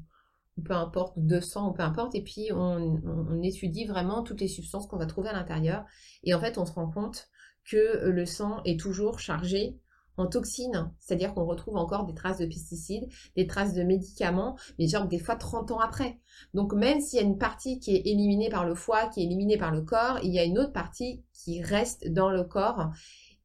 peu 0.63 0.73
importe, 0.73 1.13
de 1.17 1.39
sang 1.39 1.69
ou 1.69 1.73
peu 1.73 1.83
importe, 1.83 2.15
et 2.15 2.23
puis 2.23 2.51
on, 2.51 3.41
étudie 3.41 3.85
vraiment 3.85 4.23
toutes 4.23 4.41
les 4.41 4.47
substances 4.47 4.87
qu'on 4.87 4.97
va 4.97 5.05
trouver 5.05 5.29
à 5.29 5.33
l'intérieur. 5.33 5.85
Et 6.23 6.33
en 6.33 6.39
fait, 6.39 6.57
on 6.57 6.65
se 6.65 6.73
rend 6.73 6.89
compte 6.89 7.29
que 7.65 8.07
le 8.07 8.25
sang 8.25 8.61
est 8.63 8.79
toujours 8.79 9.19
chargé 9.19 9.79
en 10.17 10.27
toxines, 10.27 10.91
c'est-à-dire 10.99 11.33
qu'on 11.33 11.45
retrouve 11.45 11.77
encore 11.77 12.05
des 12.05 12.13
traces 12.13 12.37
de 12.37 12.45
pesticides, 12.45 13.07
des 13.35 13.47
traces 13.47 13.73
de 13.73 13.83
médicaments, 13.83 14.57
mais 14.79 14.87
genre 14.87 15.07
des 15.07 15.19
fois 15.19 15.35
30 15.35 15.71
ans 15.71 15.79
après. 15.79 16.19
Donc 16.53 16.73
même 16.73 17.01
s'il 17.01 17.19
y 17.19 17.21
a 17.21 17.25
une 17.25 17.37
partie 17.37 17.79
qui 17.79 17.95
est 17.95 18.01
éliminée 18.05 18.49
par 18.49 18.65
le 18.65 18.75
foie, 18.75 19.07
qui 19.07 19.21
est 19.21 19.25
éliminée 19.25 19.57
par 19.57 19.71
le 19.71 19.81
corps, 19.81 20.19
il 20.23 20.33
y 20.33 20.39
a 20.39 20.43
une 20.43 20.57
autre 20.57 20.73
partie 20.73 21.23
qui 21.33 21.61
reste 21.61 22.07
dans 22.11 22.29
le 22.29 22.43
corps. 22.43 22.91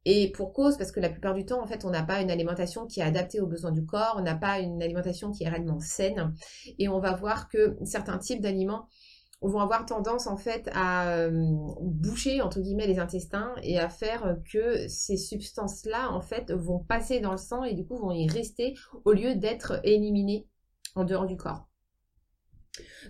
Et 0.05 0.31
pour 0.31 0.51
cause, 0.53 0.77
parce 0.77 0.91
que 0.91 0.99
la 0.99 1.09
plupart 1.09 1.35
du 1.35 1.45
temps, 1.45 1.61
en 1.61 1.67
fait, 1.67 1.85
on 1.85 1.91
n'a 1.91 2.01
pas 2.01 2.21
une 2.21 2.31
alimentation 2.31 2.87
qui 2.87 3.01
est 3.01 3.03
adaptée 3.03 3.39
aux 3.39 3.45
besoins 3.45 3.71
du 3.71 3.85
corps, 3.85 4.15
on 4.17 4.23
n'a 4.23 4.35
pas 4.35 4.59
une 4.59 4.81
alimentation 4.81 5.31
qui 5.31 5.43
est 5.43 5.49
réellement 5.49 5.79
saine. 5.79 6.33
Et 6.79 6.89
on 6.89 6.99
va 6.99 7.13
voir 7.13 7.49
que 7.49 7.77
certains 7.83 8.17
types 8.17 8.41
d'aliments 8.41 8.87
vont 9.47 9.59
avoir 9.59 9.85
tendance 9.85 10.27
en 10.27 10.37
fait 10.37 10.69
à 10.73 11.09
euh, 11.09 11.31
boucher 11.81 12.41
entre 12.41 12.59
guillemets 12.61 12.87
les 12.87 12.99
intestins 12.99 13.53
et 13.63 13.79
à 13.79 13.89
faire 13.89 14.37
que 14.51 14.87
ces 14.87 15.17
substances-là 15.17 16.11
en 16.11 16.21
fait 16.21 16.51
vont 16.51 16.79
passer 16.79 17.19
dans 17.19 17.31
le 17.31 17.37
sang 17.37 17.63
et 17.63 17.73
du 17.73 17.85
coup 17.85 17.97
vont 17.97 18.11
y 18.11 18.27
rester 18.27 18.75
au 19.03 19.13
lieu 19.13 19.35
d'être 19.35 19.79
éliminées 19.83 20.47
en 20.95 21.05
dehors 21.05 21.25
du 21.25 21.37
corps. 21.37 21.67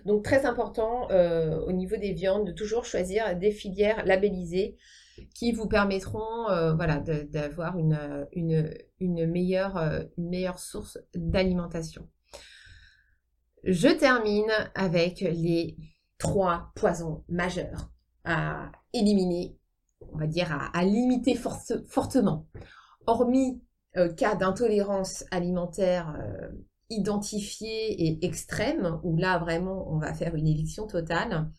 Donc 0.06 0.24
très 0.24 0.46
important 0.46 1.10
euh, 1.10 1.60
au 1.60 1.72
niveau 1.72 1.96
des 1.96 2.12
viandes 2.12 2.46
de 2.46 2.52
toujours 2.52 2.84
choisir 2.84 3.36
des 3.38 3.52
filières 3.52 4.04
labellisées 4.06 4.76
qui 5.34 5.52
vous 5.52 5.68
permettront 5.68 6.48
euh, 6.48 6.72
voilà, 6.72 6.98
d'avoir 6.98 7.78
une, 7.78 8.26
une, 8.32 8.72
une, 8.98 9.26
meilleure, 9.26 9.76
une 10.16 10.30
meilleure 10.30 10.58
source 10.58 10.98
d'alimentation. 11.14 12.08
Je 13.62 13.88
termine 13.88 14.50
avec 14.74 15.20
les 15.20 15.76
trois 16.22 16.70
poisons 16.76 17.24
majeurs 17.28 17.90
à 18.24 18.70
éliminer, 18.92 19.58
on 20.12 20.18
va 20.18 20.28
dire 20.28 20.70
à, 20.72 20.84
limiter 20.84 21.34
fortement. 21.34 22.46
Hormis 23.06 23.60
euh, 23.96 24.12
cas 24.12 24.36
d'intolérance 24.36 25.24
alimentaire 25.32 26.16
euh, 26.20 26.48
identifiée 26.90 28.06
et 28.06 28.24
extrême, 28.24 29.00
où 29.02 29.16
là 29.16 29.38
vraiment 29.38 29.92
on 29.92 29.98
va 29.98 30.14
faire 30.14 30.36
une 30.36 30.46
éviction 30.46 30.86
totale, 30.86 31.50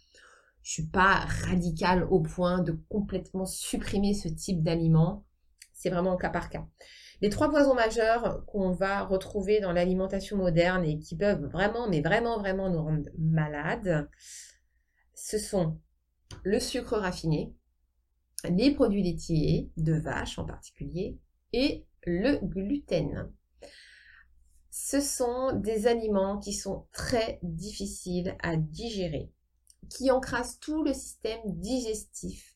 je 0.61 0.71
suis 0.71 0.87
pas 0.87 1.25
radicale 1.45 2.05
au 2.09 2.21
point 2.21 2.61
de 2.61 2.71
complètement 2.89 3.45
supprimer 3.45 4.13
ce 4.13 4.29
type 4.29 4.63
d'aliment. 4.63 5.25
C'est 5.73 5.89
vraiment 5.89 6.13
au 6.13 6.17
cas 6.17 6.29
par 6.29 6.49
cas. 6.49 6.65
Les 7.21 7.29
trois 7.29 7.49
poisons 7.49 7.73
majeurs 7.73 8.45
qu'on 8.45 8.71
va 8.71 9.03
retrouver 9.03 9.59
dans 9.59 9.73
l'alimentation 9.73 10.37
moderne 10.37 10.85
et 10.85 10.99
qui 10.99 11.17
peuvent 11.17 11.45
vraiment, 11.51 11.89
mais 11.89 12.01
vraiment, 12.01 12.39
vraiment 12.39 12.69
nous 12.69 12.81
rendre 12.81 13.09
malades, 13.19 14.09
ce 15.15 15.37
sont 15.37 15.79
le 16.43 16.59
sucre 16.59 16.97
raffiné, 16.97 17.53
les 18.49 18.71
produits 18.71 19.03
laitiers, 19.03 19.69
de 19.77 19.93
vache 19.93 20.39
en 20.39 20.45
particulier, 20.45 21.17
et 21.53 21.85
le 22.05 22.39
gluten. 22.45 23.31
Ce 24.69 24.99
sont 24.99 25.53
des 25.53 25.87
aliments 25.87 26.39
qui 26.39 26.53
sont 26.53 26.87
très 26.91 27.39
difficiles 27.43 28.35
à 28.41 28.57
digérer, 28.57 29.31
qui 29.89 30.11
encrassent 30.11 30.59
tout 30.59 30.83
le 30.83 30.93
système 30.93 31.41
digestif, 31.45 32.55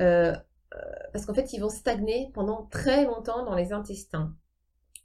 euh, 0.00 0.36
euh, 0.74 0.78
parce 1.12 1.26
qu'en 1.26 1.34
fait, 1.34 1.52
ils 1.52 1.60
vont 1.60 1.68
stagner 1.68 2.30
pendant 2.34 2.66
très 2.66 3.04
longtemps 3.04 3.44
dans 3.44 3.54
les 3.54 3.72
intestins. 3.72 4.34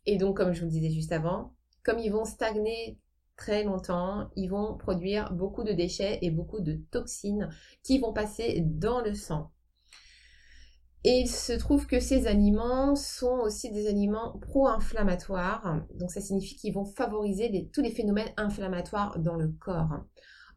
Et 0.05 0.17
donc, 0.17 0.37
comme 0.37 0.53
je 0.53 0.59
vous 0.59 0.65
le 0.65 0.71
disais 0.71 0.91
juste 0.91 1.11
avant, 1.11 1.55
comme 1.83 1.99
ils 1.99 2.11
vont 2.11 2.25
stagner 2.25 2.99
très 3.35 3.63
longtemps, 3.63 4.29
ils 4.35 4.47
vont 4.47 4.77
produire 4.77 5.33
beaucoup 5.33 5.63
de 5.63 5.73
déchets 5.73 6.19
et 6.21 6.31
beaucoup 6.31 6.61
de 6.61 6.79
toxines 6.91 7.49
qui 7.83 7.99
vont 7.99 8.13
passer 8.13 8.61
dans 8.65 9.01
le 9.01 9.13
sang. 9.13 9.51
Et 11.03 11.19
il 11.19 11.29
se 11.29 11.53
trouve 11.53 11.85
que 11.85 11.99
ces 11.99 12.25
aliments 12.25 12.95
sont 12.95 13.37
aussi 13.43 13.71
des 13.71 13.87
aliments 13.87 14.39
pro-inflammatoires. 14.39 15.83
Donc 15.93 16.09
ça 16.09 16.19
signifie 16.19 16.55
qu'ils 16.55 16.73
vont 16.73 16.85
favoriser 16.85 17.69
tous 17.71 17.81
les 17.81 17.91
phénomènes 17.91 18.33
inflammatoires 18.37 19.19
dans 19.19 19.35
le 19.35 19.49
corps. 19.49 19.99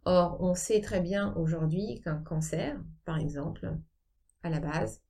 Or, 0.07 0.39
on 0.41 0.55
sait 0.55 0.81
très 0.81 1.03
bien 1.03 1.35
aujourd'hui 1.35 2.01
qu'un 2.03 2.17
cancer, 2.23 2.83
par 3.05 3.19
exemple, 3.19 3.77
à 4.43 4.49
la 4.49 4.59
base, 4.59 5.03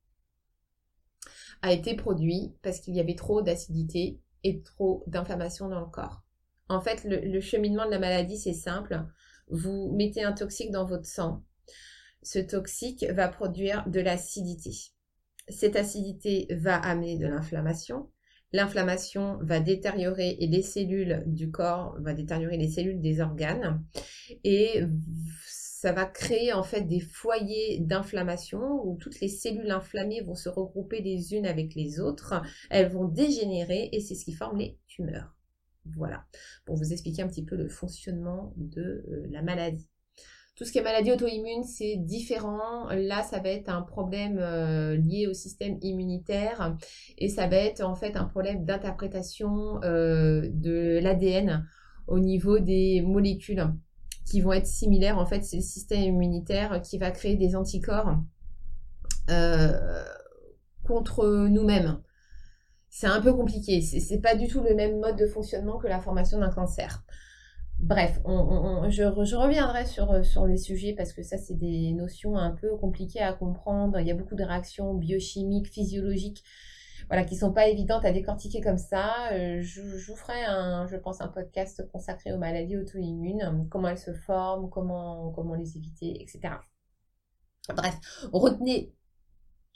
a 1.61 1.71
été 1.71 1.95
produit 1.95 2.53
parce 2.61 2.81
qu'il 2.81 2.95
y 2.95 2.99
avait 2.99 3.15
trop 3.15 3.41
d'acidité 3.41 4.19
et 4.43 4.61
trop 4.61 5.05
d'inflammation 5.07 5.69
dans 5.69 5.79
le 5.79 5.85
corps. 5.85 6.21
En 6.69 6.81
fait, 6.81 7.03
le, 7.03 7.41
cheminement 7.41 7.85
de 7.85 7.91
la 7.91 7.99
maladie, 7.99 8.37
c'est 8.37 8.53
simple. 8.53 9.03
Vous 9.49 9.91
mettez 9.95 10.23
un 10.23 10.33
toxique 10.33 10.71
dans 10.71 10.85
votre 10.85 11.07
sang. 11.07 11.43
Ce 12.21 12.37
toxique 12.37 13.05
va 13.11 13.27
produire 13.27 13.89
de 13.89 13.99
l'acidité. 13.99 14.71
Cette 15.47 15.75
acidité 15.75 16.47
va 16.51 16.75
amener 16.75 17.17
de 17.17 17.25
l'inflammation. 17.25 18.11
L'inflammation 18.51 19.39
va 19.41 19.59
détériorer 19.59 20.37
les 20.39 20.61
cellules 20.61 21.23
du 21.25 21.49
corps, 21.49 21.95
va 21.99 22.13
détériorer 22.13 22.57
les 22.57 22.69
cellules 22.69 23.01
des 23.01 23.21
organes 23.21 23.83
et 24.43 24.83
ça 25.79 25.91
va 25.91 26.05
créer 26.05 26.51
en 26.51 26.63
fait 26.63 26.81
des 26.81 26.99
foyers 26.99 27.79
d'inflammation 27.79 28.59
où 28.83 28.97
toutes 28.97 29.21
les 29.21 29.29
cellules 29.29 29.71
inflammées 29.71 30.21
vont 30.21 30.35
se 30.35 30.49
regrouper 30.49 31.01
les 31.01 31.33
unes 31.35 31.45
avec 31.45 31.73
les 31.73 31.99
autres, 31.99 32.41
elles 32.69 32.91
vont 32.91 33.07
dégénérer 33.07 33.89
et 33.91 34.01
c'est 34.01 34.15
ce 34.15 34.25
qui 34.25 34.33
forme 34.33 34.57
les 34.57 34.77
tumeurs. 34.87 35.38
Voilà, 35.95 36.25
pour 36.65 36.75
vous 36.75 36.91
expliquer 36.91 37.21
un 37.21 37.27
petit 37.27 37.43
peu 37.43 37.55
le 37.55 37.67
fonctionnement 37.67 38.53
de 38.57 38.81
euh, 38.81 39.27
la 39.31 39.41
maladie. 39.41 39.87
Tout 40.55 40.65
ce 40.65 40.73
qui 40.73 40.79
est 40.79 40.83
maladie 40.83 41.11
auto-immune, 41.13 41.63
c'est 41.63 41.95
différent. 41.95 42.89
Là, 42.89 43.23
ça 43.23 43.39
va 43.39 43.47
être 43.47 43.69
un 43.69 43.81
problème 43.81 44.39
euh, 44.39 44.97
lié 44.97 45.25
au 45.27 45.33
système 45.33 45.77
immunitaire 45.81 46.75
et 47.17 47.29
ça 47.29 47.47
va 47.47 47.55
être 47.55 47.81
en 47.81 47.95
fait 47.95 48.17
un 48.17 48.25
problème 48.25 48.65
d'interprétation 48.65 49.81
euh, 49.83 50.49
de 50.51 50.99
l'ADN 51.01 51.65
au 52.07 52.19
niveau 52.19 52.59
des 52.59 53.01
molécules 53.01 53.73
qui 54.25 54.41
vont 54.41 54.51
être 54.51 54.67
similaires. 54.67 55.17
En 55.17 55.25
fait, 55.25 55.45
c'est 55.45 55.57
le 55.57 55.63
système 55.63 56.01
immunitaire 56.01 56.81
qui 56.81 56.97
va 56.97 57.11
créer 57.11 57.37
des 57.37 57.55
anticorps 57.55 58.17
contre 60.83 61.47
nous-mêmes 61.47 62.01
c'est 62.89 63.07
un 63.07 63.21
peu 63.21 63.33
compliqué. 63.33 63.81
C'est 63.81 64.19
pas 64.19 64.35
du 64.35 64.47
tout 64.47 64.61
le 64.61 64.75
même 64.75 64.99
mode 64.99 65.15
de 65.15 65.27
fonctionnement 65.27 65.77
que 65.77 65.87
la 65.87 65.99
formation 65.99 66.39
d'un 66.39 66.49
cancer. 66.49 67.03
Bref, 67.77 68.19
je, 68.25 69.35
reviendrai 69.35 69.85
sur, 69.85 70.25
sur 70.25 70.45
les 70.45 70.57
sujets 70.57 70.93
parce 70.93 71.13
que 71.13 71.23
ça, 71.23 71.37
c'est 71.37 71.57
des 71.57 71.93
notions 71.93 72.35
un 72.35 72.51
peu 72.51 72.75
compliquées 72.75 73.21
à 73.21 73.33
comprendre. 73.33 73.99
Il 73.99 74.07
y 74.07 74.11
a 74.11 74.15
beaucoup 74.15 74.35
de 74.35 74.43
réactions 74.43 74.93
biochimiques, 74.95 75.67
physiologiques, 75.67 76.43
voilà, 77.07 77.23
qui 77.23 77.35
sont 77.35 77.53
pas 77.53 77.67
évidentes 77.69 78.03
à 78.03 78.11
décortiquer 78.11 78.59
comme 78.59 78.77
ça. 78.77 79.31
Euh, 79.31 79.61
je, 79.61 79.81
je, 79.81 80.11
vous 80.11 80.17
ferai 80.17 80.43
un, 80.45 80.87
je 80.87 80.97
pense, 80.97 81.21
un 81.21 81.29
podcast 81.29 81.87
consacré 81.91 82.33
aux 82.33 82.37
maladies 82.37 82.77
auto-immunes, 82.77 83.67
comment 83.69 83.87
elles 83.87 83.97
se 83.97 84.13
forment, 84.13 84.69
comment, 84.69 85.31
comment 85.31 85.55
les 85.55 85.77
éviter, 85.77 86.21
etc. 86.21 86.55
Bref, 87.73 87.95
retenez 88.33 88.93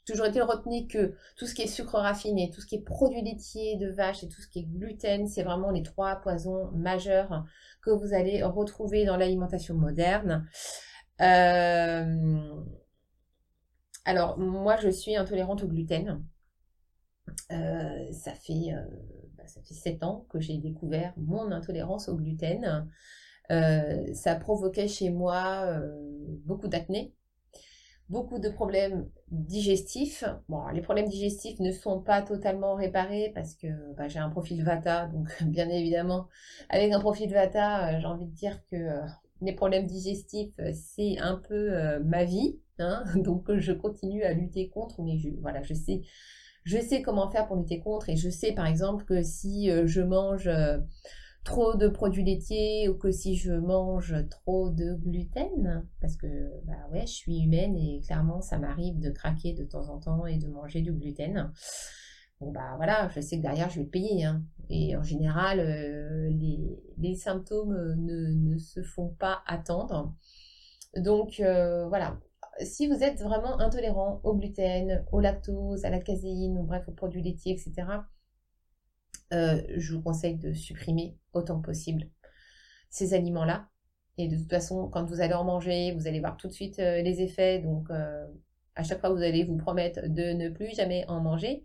toujours 0.05 0.25
été 0.25 0.41
retenu 0.41 0.87
que 0.87 1.15
tout 1.37 1.45
ce 1.45 1.55
qui 1.55 1.61
est 1.61 1.67
sucre 1.67 1.95
raffiné, 1.95 2.51
tout 2.53 2.61
ce 2.61 2.67
qui 2.67 2.75
est 2.75 2.81
produits 2.81 3.21
laitiers 3.21 3.77
de 3.77 3.89
vache 3.89 4.23
et 4.23 4.29
tout 4.29 4.41
ce 4.41 4.47
qui 4.47 4.59
est 4.59 4.63
gluten, 4.63 5.27
c'est 5.27 5.43
vraiment 5.43 5.71
les 5.71 5.83
trois 5.83 6.17
poisons 6.17 6.71
majeurs 6.71 7.45
que 7.81 7.91
vous 7.91 8.13
allez 8.13 8.43
retrouver 8.43 9.05
dans 9.05 9.17
l'alimentation 9.17 9.75
moderne. 9.75 10.47
Euh, 11.21 12.63
alors, 14.05 14.37
moi, 14.37 14.77
je 14.77 14.89
suis 14.89 15.15
intolérante 15.15 15.63
au 15.63 15.67
gluten. 15.67 16.23
Euh, 17.51 18.11
ça, 18.11 18.33
fait, 18.33 18.73
euh, 18.73 18.83
bah, 19.37 19.47
ça 19.47 19.61
fait 19.61 19.73
7 19.73 20.03
ans 20.03 20.25
que 20.29 20.39
j'ai 20.39 20.57
découvert 20.57 21.13
mon 21.17 21.51
intolérance 21.51 22.09
au 22.09 22.15
gluten. 22.15 22.89
ça 23.49 24.35
provoquait 24.35 24.87
chez 24.87 25.09
moi 25.09 25.79
beaucoup 26.45 26.67
d'acné 26.67 27.13
beaucoup 28.09 28.39
de 28.39 28.49
problèmes 28.49 29.09
digestifs. 29.31 30.23
Bon, 30.49 30.67
les 30.67 30.81
problèmes 30.81 31.07
digestifs 31.07 31.59
ne 31.59 31.71
sont 31.71 32.01
pas 32.01 32.21
totalement 32.21 32.75
réparés 32.75 33.31
parce 33.33 33.55
que 33.55 33.67
bah, 33.95 34.07
j'ai 34.07 34.19
un 34.19 34.29
profil 34.29 34.63
Vata, 34.63 35.07
donc 35.07 35.27
bien 35.45 35.69
évidemment, 35.69 36.27
avec 36.69 36.91
un 36.91 36.99
profil 36.99 37.31
Vata, 37.31 37.87
euh, 37.87 37.99
j'ai 37.99 38.05
envie 38.05 38.25
de 38.25 38.35
dire 38.35 38.59
que 38.69 38.75
euh, 38.75 39.01
les 39.41 39.53
problèmes 39.53 39.87
digestifs, 39.87 40.53
euh, 40.59 40.71
c'est 40.73 41.17
un 41.19 41.35
peu 41.35 41.99
ma 42.03 42.23
vie, 42.23 42.59
hein. 42.79 43.03
donc 43.15 43.51
je 43.57 43.71
continue 43.71 44.23
à 44.23 44.33
lutter 44.33 44.69
contre, 44.69 45.01
mais 45.01 45.17
je, 45.17 45.29
voilà, 45.41 45.61
je 45.63 45.73
sais, 45.73 46.01
je 46.63 46.77
sais 46.77 47.01
comment 47.01 47.29
faire 47.29 47.47
pour 47.47 47.55
lutter 47.57 47.79
contre, 47.79 48.09
et 48.09 48.15
je 48.15 48.29
sais 48.29 48.53
par 48.53 48.67
exemple 48.67 49.05
que 49.05 49.21
si 49.21 49.69
je 49.85 50.01
mange 50.01 50.49
trop 51.43 51.75
de 51.75 51.87
produits 51.87 52.23
laitiers 52.23 52.87
ou 52.89 52.95
que 52.95 53.11
si 53.11 53.35
je 53.35 53.53
mange 53.53 54.15
trop 54.29 54.69
de 54.69 54.95
gluten, 54.95 55.87
parce 55.99 56.15
que 56.15 56.27
bah 56.65 56.87
ouais, 56.91 57.01
je 57.01 57.13
suis 57.13 57.43
humaine 57.43 57.75
et 57.75 58.01
clairement 58.01 58.41
ça 58.41 58.57
m'arrive 58.57 58.99
de 58.99 59.09
craquer 59.09 59.53
de 59.53 59.63
temps 59.63 59.89
en 59.89 59.99
temps 59.99 60.25
et 60.25 60.37
de 60.37 60.47
manger 60.47 60.81
du 60.81 60.93
gluten. 60.93 61.51
Bon 62.39 62.51
bah 62.51 62.73
voilà, 62.77 63.09
je 63.13 63.21
sais 63.21 63.37
que 63.37 63.41
derrière 63.41 63.69
je 63.69 63.79
vais 63.79 63.85
payer. 63.85 64.25
Hein. 64.25 64.43
Et 64.69 64.95
en 64.95 65.03
général, 65.03 65.59
euh, 65.59 66.29
les, 66.97 67.15
symptômes 67.15 67.95
ne, 67.97 68.57
se 68.57 68.81
font 68.81 69.09
pas 69.19 69.43
attendre. 69.45 70.15
Donc 70.95 71.39
euh, 71.39 71.87
voilà, 71.87 72.19
si 72.61 72.87
vous 72.87 73.03
êtes 73.03 73.21
vraiment 73.21 73.59
intolérant 73.59 74.21
au 74.23 74.35
gluten, 74.35 75.05
au 75.11 75.19
lactose, 75.19 75.85
à 75.85 75.89
la 75.89 75.99
caséine, 75.99 76.57
ou 76.57 76.63
bref, 76.63 76.87
aux 76.87 76.93
produits 76.93 77.21
laitiers, 77.21 77.53
etc., 77.53 77.87
euh, 79.31 79.61
je 79.75 79.93
vous 79.93 80.01
conseille 80.01 80.35
de 80.35 80.53
supprimer 80.53 81.17
autant 81.33 81.59
que 81.59 81.67
possible 81.67 82.09
ces 82.89 83.13
aliments-là. 83.13 83.67
Et 84.17 84.27
de 84.27 84.37
toute 84.37 84.49
façon, 84.49 84.89
quand 84.89 85.05
vous 85.05 85.21
allez 85.21 85.33
en 85.33 85.43
manger, 85.43 85.93
vous 85.93 86.07
allez 86.07 86.19
voir 86.19 86.37
tout 86.37 86.47
de 86.47 86.53
suite 86.53 86.79
euh, 86.79 87.01
les 87.01 87.21
effets. 87.21 87.59
Donc, 87.59 87.89
euh, 87.89 88.25
à 88.75 88.83
chaque 88.83 88.99
fois, 88.99 89.09
vous 89.09 89.23
allez 89.23 89.43
vous 89.43 89.57
promettre 89.57 90.01
de 90.07 90.33
ne 90.33 90.49
plus 90.49 90.75
jamais 90.75 91.05
en 91.07 91.19
manger. 91.19 91.63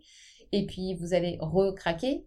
Et 0.51 0.65
puis, 0.65 0.95
vous 0.95 1.13
allez 1.13 1.37
recraquer. 1.39 2.25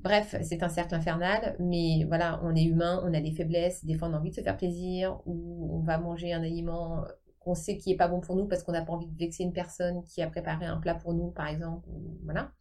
Bref, 0.00 0.36
c'est 0.42 0.62
un 0.62 0.68
cercle 0.68 0.94
infernal, 0.94 1.56
mais 1.58 2.04
voilà, 2.06 2.40
on 2.42 2.54
est 2.54 2.64
humain, 2.64 3.02
on 3.06 3.14
a 3.14 3.20
des 3.20 3.30
faiblesses, 3.30 3.86
des 3.86 3.94
fois 3.94 4.08
on 4.08 4.12
a 4.12 4.18
envie 4.18 4.30
de 4.30 4.34
se 4.34 4.42
faire 4.42 4.56
plaisir, 4.56 5.18
ou 5.24 5.70
on 5.72 5.80
va 5.80 5.96
manger 5.96 6.34
un 6.34 6.42
aliment 6.42 7.04
qu'on 7.44 7.54
sait 7.54 7.76
qui 7.78 7.92
est 7.92 7.96
pas 7.96 8.08
bon 8.08 8.20
pour 8.20 8.36
nous 8.36 8.46
parce 8.46 8.62
qu'on 8.62 8.72
n'a 8.72 8.82
pas 8.82 8.92
envie 8.92 9.06
de 9.06 9.18
vexer 9.18 9.44
une 9.44 9.52
personne 9.52 10.02
qui 10.04 10.22
a 10.22 10.28
préparé 10.28 10.66
un 10.66 10.78
plat 10.78 10.94
pour 10.94 11.14
nous, 11.14 11.30
par 11.30 11.46
exemple, 11.48 11.88
voilà. 12.24 12.52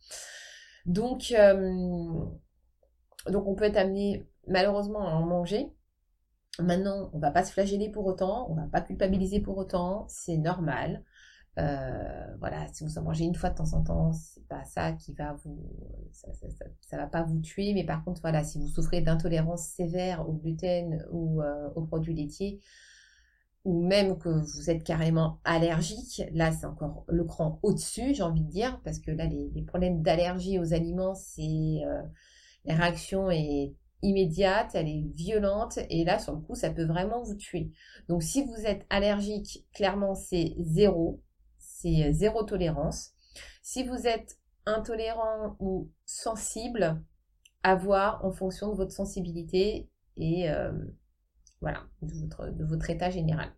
Donc, 0.86 1.34
on 3.28 3.56
peut 3.56 3.65
être 3.65 3.78
amené 3.78 4.28
malheureusement 4.48 5.08
à 5.08 5.13
en 5.13 5.26
manger. 5.26 5.72
Maintenant, 6.60 7.10
on 7.13 7.19
va 7.19 7.32
pas 7.32 7.43
se 7.43 7.52
flageller 7.52 7.89
pour 7.89 8.06
autant, 8.06 8.48
on 8.52 8.54
va 8.54 8.67
pas 8.67 8.82
culpabiliser 8.82 9.39
pour 9.39 9.58
autant, 9.58 10.06
c'est 10.08 10.38
normal. 10.38 11.04
Euh, 11.60 12.36
voilà, 12.39 12.67
si 12.74 12.84
vous 12.84 12.98
en 12.98 13.04
mangez 13.04 13.26
une 13.26 13.36
fois 13.36 13.50
de 13.50 13.56
temps 13.56 13.74
en 13.74 13.84
temps, 13.84 14.12
c'est 14.12 14.48
pas 14.48 14.63
ça 14.63 14.91
qui 14.93 15.13
va 15.13 15.34
vous, 15.43 15.60
ça, 16.12 16.28
ça, 16.82 16.98
va 16.98 17.08
pas 17.08 17.24
vous 17.24 17.39
tuer, 17.39 17.74
mais 17.74 17.86
par 17.86 18.04
contre, 18.04 18.22
voilà, 18.22 18.43
si 18.43 18.60
vous 18.60 18.67
souffrez 18.67 19.02
d'intolérance 19.02 19.67
sévère 19.67 20.28
au 20.28 20.34
gluten 20.34 21.06
ou 21.12 21.41
euh, 21.41 21.69
aux 21.76 21.84
produits 21.84 22.15
laitiers, 22.15 22.60
ou 23.65 23.82
même 23.82 24.17
que 24.17 24.30
vous 24.30 24.69
êtes 24.69 24.84
carrément 24.84 25.39
allergique, 25.45 26.21
là 26.34 26.52
c'est 26.52 26.65
encore 26.65 27.06
le 27.08 27.23
cran 27.23 27.60
au-dessus, 27.63 28.13
j'ai 28.13 28.23
envie 28.23 28.41
de 28.41 28.49
dire, 28.49 28.82
parce 28.84 28.99
que 28.99 29.12
là 29.12 29.26
les, 29.26 29.62
problèmes 29.65 30.02
d'allergie 30.02 30.60
aux 30.60 30.73
aliments, 30.73 31.15
c'est 31.15 31.82
euh, 31.86 32.02
la 32.65 32.76
réaction 32.76 33.32
est 33.32 33.73
immédiate, 34.02 34.71
elle 34.73 34.89
est 34.89 35.06
violente, 35.15 35.80
et 35.89 36.04
là 36.04 36.19
sur 36.19 36.34
le 36.34 36.41
coup 36.41 36.56
ça 36.56 36.71
peut 36.71 36.86
vraiment 36.86 37.23
vous 37.23 37.36
tuer. 37.36 37.71
Donc 38.10 38.21
si 38.23 38.43
vous 38.43 38.65
êtes 38.65 38.86
allergique, 38.89 39.65
clairement 39.73 40.15
c'est 40.15 40.56
zéro 40.60 41.21
c'est 41.58 42.10
euh, 42.10 42.13
zéro 42.13 42.43
tolérance. 42.43 43.12
Si 43.62 43.84
vous 43.84 44.08
êtes 44.08 44.38
intolérant 44.65 45.56
ou 45.60 45.89
sensible, 46.06 47.02
à 47.63 47.76
voir 47.76 48.23
en 48.26 48.32
fonction 48.32 48.69
de 48.69 48.76
votre 48.76 48.91
sensibilité 48.91 49.89
et 50.17 50.49
euh, 50.49 50.71
voilà, 51.63 51.80
de 52.02 52.63
votre, 52.65 52.89
état 52.89 53.10
général. 53.10 53.49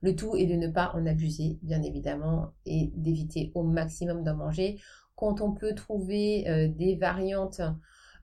Le 0.00 0.16
tout 0.16 0.36
est 0.36 0.46
de 0.46 0.54
ne 0.54 0.68
pas 0.68 0.92
en 0.94 1.04
abuser, 1.06 1.58
bien 1.62 1.82
évidemment, 1.82 2.54
et 2.64 2.90
d'éviter 2.94 3.52
au 3.54 3.62
maximum 3.62 4.24
d'en 4.24 4.36
manger. 4.36 4.80
Quand 5.16 5.40
on 5.40 5.52
peut 5.52 5.74
trouver 5.74 6.48
euh, 6.48 6.68
des 6.68 6.96
variantes, 6.96 7.60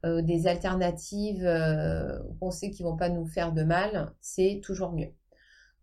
des 0.04 0.46
alternatives 0.46 1.50
qu'on 2.40 2.52
sait 2.52 2.70
qui 2.70 2.84
ne 2.84 2.90
vont 2.90 2.96
pas 2.96 3.10
nous 3.10 3.26
faire 3.26 3.52
de 3.54 3.64
mal, 3.64 4.14
c'est 4.22 4.62
toujours 4.64 4.92
mieux. 4.92 5.12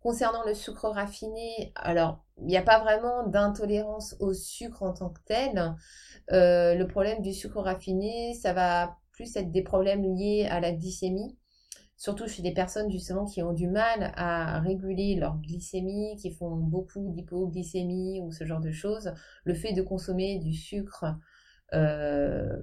Concernant 0.03 0.43
le 0.45 0.53
sucre 0.53 0.89
raffiné, 0.89 1.71
alors 1.75 2.25
il 2.37 2.47
n'y 2.47 2.57
a 2.57 2.61
pas 2.61 2.79
vraiment 2.79 3.25
d'intolérance 3.25 4.17
au 4.19 4.33
sucre 4.33 4.83
en 4.83 4.91
tant 4.91 5.09
que 5.09 5.21
tel. 5.25 5.75
Euh, 6.33 6.75
le 6.75 6.87
problème 6.87 7.21
du 7.21 7.33
sucre 7.33 7.61
raffiné, 7.61 8.33
ça 8.33 8.51
va 8.51 8.97
plus 9.13 9.33
être 9.37 9.49
des 9.51 9.61
problèmes 9.61 10.03
liés 10.03 10.45
à 10.51 10.59
la 10.59 10.73
glycémie, 10.73 11.37
surtout 11.97 12.27
chez 12.27 12.41
des 12.41 12.53
personnes 12.53 12.91
justement 12.91 13.25
qui 13.25 13.41
ont 13.43 13.53
du 13.53 13.67
mal 13.67 14.11
à 14.15 14.59
réguler 14.59 15.15
leur 15.15 15.37
glycémie, 15.37 16.15
qui 16.17 16.31
font 16.31 16.55
beaucoup 16.55 17.11
d'hypoglycémie 17.11 18.19
ou 18.21 18.31
ce 18.31 18.45
genre 18.45 18.61
de 18.61 18.71
choses. 18.71 19.13
Le 19.45 19.53
fait 19.53 19.73
de 19.73 19.81
consommer 19.81 20.39
du 20.39 20.53
sucre 20.53 21.05
euh, 21.73 22.57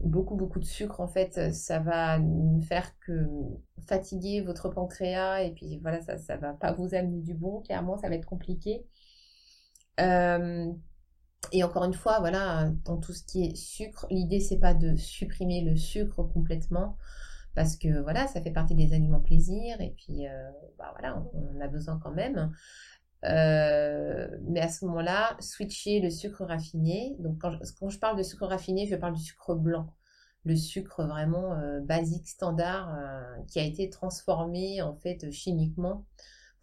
beaucoup 0.00 0.36
beaucoup 0.36 0.58
de 0.58 0.64
sucre 0.64 1.00
en 1.00 1.08
fait 1.08 1.52
ça 1.52 1.78
va 1.78 2.18
faire 2.68 2.98
que 2.98 3.26
fatiguer 3.88 4.42
votre 4.42 4.68
pancréas 4.68 5.42
et 5.42 5.52
puis 5.52 5.78
voilà 5.80 6.00
ça 6.02 6.18
ça 6.18 6.36
va 6.36 6.52
pas 6.52 6.72
vous 6.72 6.94
amener 6.94 7.20
du 7.20 7.34
bon 7.34 7.60
clairement 7.62 7.96
ça 7.96 8.08
va 8.08 8.16
être 8.16 8.26
compliqué 8.26 8.84
euh, 10.00 10.66
et 11.52 11.62
encore 11.64 11.84
une 11.84 11.94
fois 11.94 12.18
voilà 12.20 12.70
dans 12.84 12.98
tout 12.98 13.12
ce 13.12 13.22
qui 13.24 13.46
est 13.46 13.56
sucre 13.56 14.06
l'idée 14.10 14.40
c'est 14.40 14.58
pas 14.58 14.74
de 14.74 14.96
supprimer 14.96 15.62
le 15.62 15.76
sucre 15.76 16.22
complètement 16.24 16.96
parce 17.54 17.76
que 17.76 18.00
voilà 18.02 18.26
ça 18.26 18.40
fait 18.40 18.50
partie 18.50 18.74
des 18.74 18.92
aliments 18.92 19.20
plaisir 19.20 19.80
et 19.80 19.94
puis 19.96 20.26
euh, 20.26 20.50
bah, 20.78 20.92
voilà 20.92 21.22
on, 21.34 21.60
a 21.60 21.68
besoin 21.68 21.98
quand 22.02 22.12
même 22.12 22.50
euh, 23.24 24.28
mais 24.42 24.60
à 24.60 24.68
ce 24.68 24.84
moment-là, 24.84 25.34
switcher 25.40 25.98
le 26.00 26.10
sucre 26.10 26.44
raffiné. 26.44 27.16
Donc 27.20 27.38
quand 27.40 27.88
je, 27.88 27.98
parle 27.98 28.18
de 28.18 28.22
sucre 28.22 28.46
raffiné, 28.46 28.86
je 28.86 28.96
parle 28.96 29.14
du 29.14 29.22
sucre 29.22 29.54
blanc. 29.54 29.94
Le 30.44 30.56
sucre 30.56 31.04
vraiment 31.04 31.54
euh, 31.54 31.80
basique, 31.80 32.28
standard, 32.28 32.94
qui 33.48 33.60
a 33.60 33.62
été 33.62 33.88
transformé 33.88 34.82
en 34.82 34.94
fait 34.94 35.30
chimiquement 35.30 36.04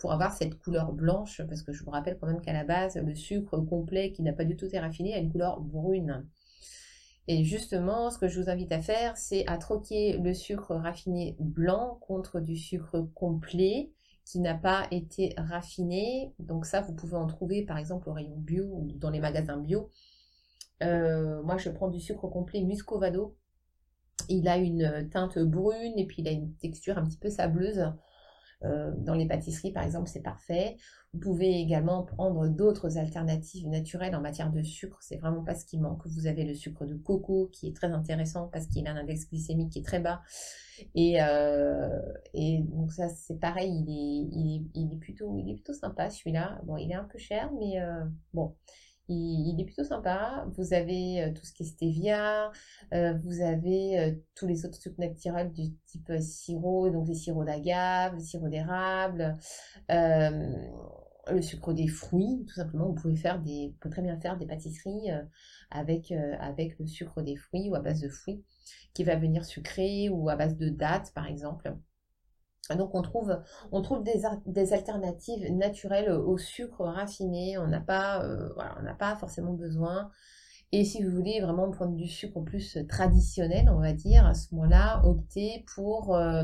pour 0.01 0.11
avoir 0.11 0.33
cette 0.33 0.57
couleur 0.59 0.93
blanche, 0.93 1.41
parce 1.47 1.61
que 1.61 1.71
je 1.71 1.83
vous 1.83 1.91
rappelle 1.91 2.17
quand 2.19 2.27
même 2.27 2.41
qu'à 2.41 2.53
la 2.53 2.63
base, 2.63 2.97
le 2.97 3.13
sucre 3.15 3.59
complet 3.59 4.11
qui 4.11 4.23
n'a 4.23 4.33
pas 4.33 4.45
du 4.45 4.55
tout 4.55 4.65
été 4.65 4.79
raffiné 4.79 5.13
a 5.13 5.17
une 5.19 5.31
couleur 5.31 5.61
brune. 5.61 6.27
Et 7.27 7.43
justement, 7.43 8.09
ce 8.09 8.17
que 8.17 8.27
je 8.27 8.41
vous 8.41 8.49
invite 8.49 8.71
à 8.71 8.81
faire, 8.81 9.15
c'est 9.15 9.45
à 9.47 9.57
troquer 9.57 10.17
le 10.17 10.33
sucre 10.33 10.75
raffiné 10.75 11.35
blanc 11.39 11.97
contre 12.01 12.39
du 12.39 12.57
sucre 12.57 13.07
complet 13.13 13.91
qui 14.25 14.39
n'a 14.39 14.55
pas 14.55 14.87
été 14.91 15.33
raffiné. 15.37 16.33
Donc 16.39 16.65
ça, 16.65 16.81
vous 16.81 16.93
pouvez 16.93 17.17
en 17.17 17.27
trouver 17.27 17.63
par 17.63 17.77
exemple 17.77 18.09
au 18.09 18.13
rayon 18.13 18.37
bio 18.37 18.65
ou 18.65 18.91
dans 18.95 19.09
les 19.09 19.19
magasins 19.19 19.57
bio. 19.57 19.89
Euh, 20.83 21.41
moi, 21.43 21.57
je 21.57 21.69
prends 21.69 21.89
du 21.89 21.99
sucre 21.99 22.27
complet 22.27 22.61
Muscovado. 22.61 23.37
Il 24.29 24.47
a 24.47 24.57
une 24.57 25.09
teinte 25.11 25.37
brune 25.39 25.97
et 25.97 26.05
puis 26.05 26.21
il 26.21 26.27
a 26.27 26.31
une 26.31 26.53
texture 26.55 26.97
un 26.97 27.05
petit 27.05 27.17
peu 27.17 27.29
sableuse. 27.29 27.91
Euh, 28.63 28.91
dans 28.97 29.15
les 29.15 29.27
pâtisseries, 29.27 29.71
par 29.71 29.83
exemple, 29.83 30.07
c'est 30.07 30.21
parfait. 30.21 30.77
Vous 31.13 31.19
pouvez 31.19 31.59
également 31.59 32.03
prendre 32.03 32.47
d'autres 32.47 32.97
alternatives 32.97 33.67
naturelles 33.67 34.15
en 34.15 34.21
matière 34.21 34.51
de 34.51 34.61
sucre. 34.61 34.99
C'est 35.01 35.17
vraiment 35.17 35.43
pas 35.43 35.55
ce 35.55 35.65
qui 35.65 35.77
manque. 35.77 36.05
Vous 36.05 36.27
avez 36.27 36.43
le 36.43 36.53
sucre 36.53 36.85
de 36.85 36.95
coco 36.95 37.49
qui 37.51 37.67
est 37.67 37.75
très 37.75 37.91
intéressant 37.91 38.47
parce 38.47 38.67
qu'il 38.67 38.87
a 38.87 38.91
un 38.91 38.97
index 38.97 39.27
glycémique 39.29 39.71
qui 39.71 39.79
est 39.79 39.85
très 39.85 39.99
bas. 39.99 40.21
Et, 40.95 41.21
euh, 41.21 41.99
donc 42.33 42.93
ça, 42.93 43.09
c'est 43.09 43.39
pareil. 43.39 43.71
Il 43.71 43.89
est, 43.89 44.61
il 44.75 44.93
est, 44.93 44.97
plutôt, 44.97 45.37
il 45.37 45.49
est 45.49 45.55
plutôt 45.55 45.73
sympa 45.73 46.09
celui-là. 46.09 46.61
Bon, 46.63 46.77
il 46.77 46.91
est 46.91 46.95
un 46.95 47.03
peu 47.03 47.17
cher, 47.17 47.51
mais 47.59 47.81
euh, 47.81 48.03
bon. 48.33 48.55
Il, 49.11 49.59
est 49.59 49.65
plutôt 49.65 49.83
sympa. 49.83 50.45
Vous 50.57 50.73
avez 50.73 51.33
tout 51.35 51.45
ce 51.45 51.53
qui 51.53 51.63
est 51.63 51.65
stevia, 51.65 52.51
vous 52.91 53.41
avez 53.41 54.21
tous 54.35 54.47
les 54.47 54.65
autres 54.65 54.77
sucres 54.77 54.99
naturels 54.99 55.51
du 55.51 55.73
type 55.85 56.11
sirop, 56.19 56.89
donc 56.89 57.07
les 57.07 57.15
sirops 57.15 57.45
d'agave, 57.45 58.15
les 58.15 58.23
sirops 58.23 58.49
d'érable, 58.49 59.37
le 59.89 61.41
sucre 61.41 61.73
des 61.73 61.87
fruits, 61.87 62.45
tout 62.47 62.55
simplement. 62.55 62.87
Vous 62.87 62.95
pouvez 62.95 63.15
faire 63.15 63.41
des, 63.41 63.75
très 63.91 64.01
bien 64.01 64.19
faire 64.19 64.37
des 64.37 64.45
pâtisseries 64.45 65.09
avec, 65.69 66.11
avec 66.39 66.79
le 66.79 66.87
sucre 66.87 67.21
des 67.21 67.35
fruits 67.35 67.69
ou 67.69 67.75
à 67.75 67.79
base 67.79 68.01
de 68.01 68.09
fruits 68.09 68.43
qui 68.93 69.03
va 69.03 69.15
venir 69.15 69.45
sucré 69.45 70.09
ou 70.09 70.29
à 70.29 70.35
base 70.35 70.57
de 70.57 70.69
dattes, 70.69 71.11
par 71.13 71.27
exemple. 71.27 71.75
Donc 72.69 72.95
on 72.95 73.01
trouve, 73.01 73.37
on 73.71 73.81
trouve 73.81 74.03
des, 74.03 74.73
alternatives 74.73 75.51
naturelles 75.51 76.11
au 76.11 76.37
sucre 76.37 76.85
raffiné. 76.85 77.57
On 77.57 77.67
n'a 77.67 77.81
pas, 77.81 78.23
euh, 78.23 78.49
on 78.79 78.83
n'a 78.83 78.93
pas 78.93 79.15
forcément 79.15 79.53
besoin. 79.53 80.09
Et 80.71 80.85
si 80.85 81.03
vous 81.03 81.11
voulez 81.11 81.41
vraiment 81.41 81.69
prendre 81.69 81.95
du 81.95 82.07
sucre 82.07 82.39
plus 82.41 82.77
traditionnel, 82.87 83.69
on 83.69 83.79
va 83.79 83.91
dire, 83.91 84.25
à 84.25 84.33
ce 84.33 84.55
moment-là, 84.55 85.01
optez 85.03 85.65
pour, 85.75 86.15
euh, 86.15 86.43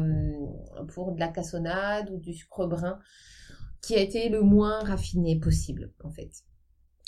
pour 0.89 1.13
de 1.13 1.19
la 1.19 1.29
cassonade 1.29 2.09
ou 2.09 2.17
du 2.17 2.33
sucre 2.33 2.67
brun 2.67 2.99
qui 3.81 3.95
a 3.95 4.01
été 4.01 4.27
le 4.27 4.41
moins 4.41 4.79
raffiné 4.79 5.39
possible, 5.39 5.93
en 6.03 6.09
fait. 6.09 6.43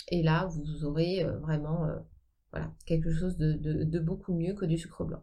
Et 0.08 0.22
là, 0.22 0.46
vous 0.46 0.86
aurez 0.86 1.22
euh, 1.22 1.38
vraiment 1.40 1.86
voilà, 2.52 2.72
quelque 2.86 3.12
chose 3.12 3.36
de 3.36 3.98
beaucoup 3.98 4.32
mieux 4.32 4.54
que 4.54 4.64
du 4.64 4.78
sucre 4.78 5.04
blanc. 5.04 5.22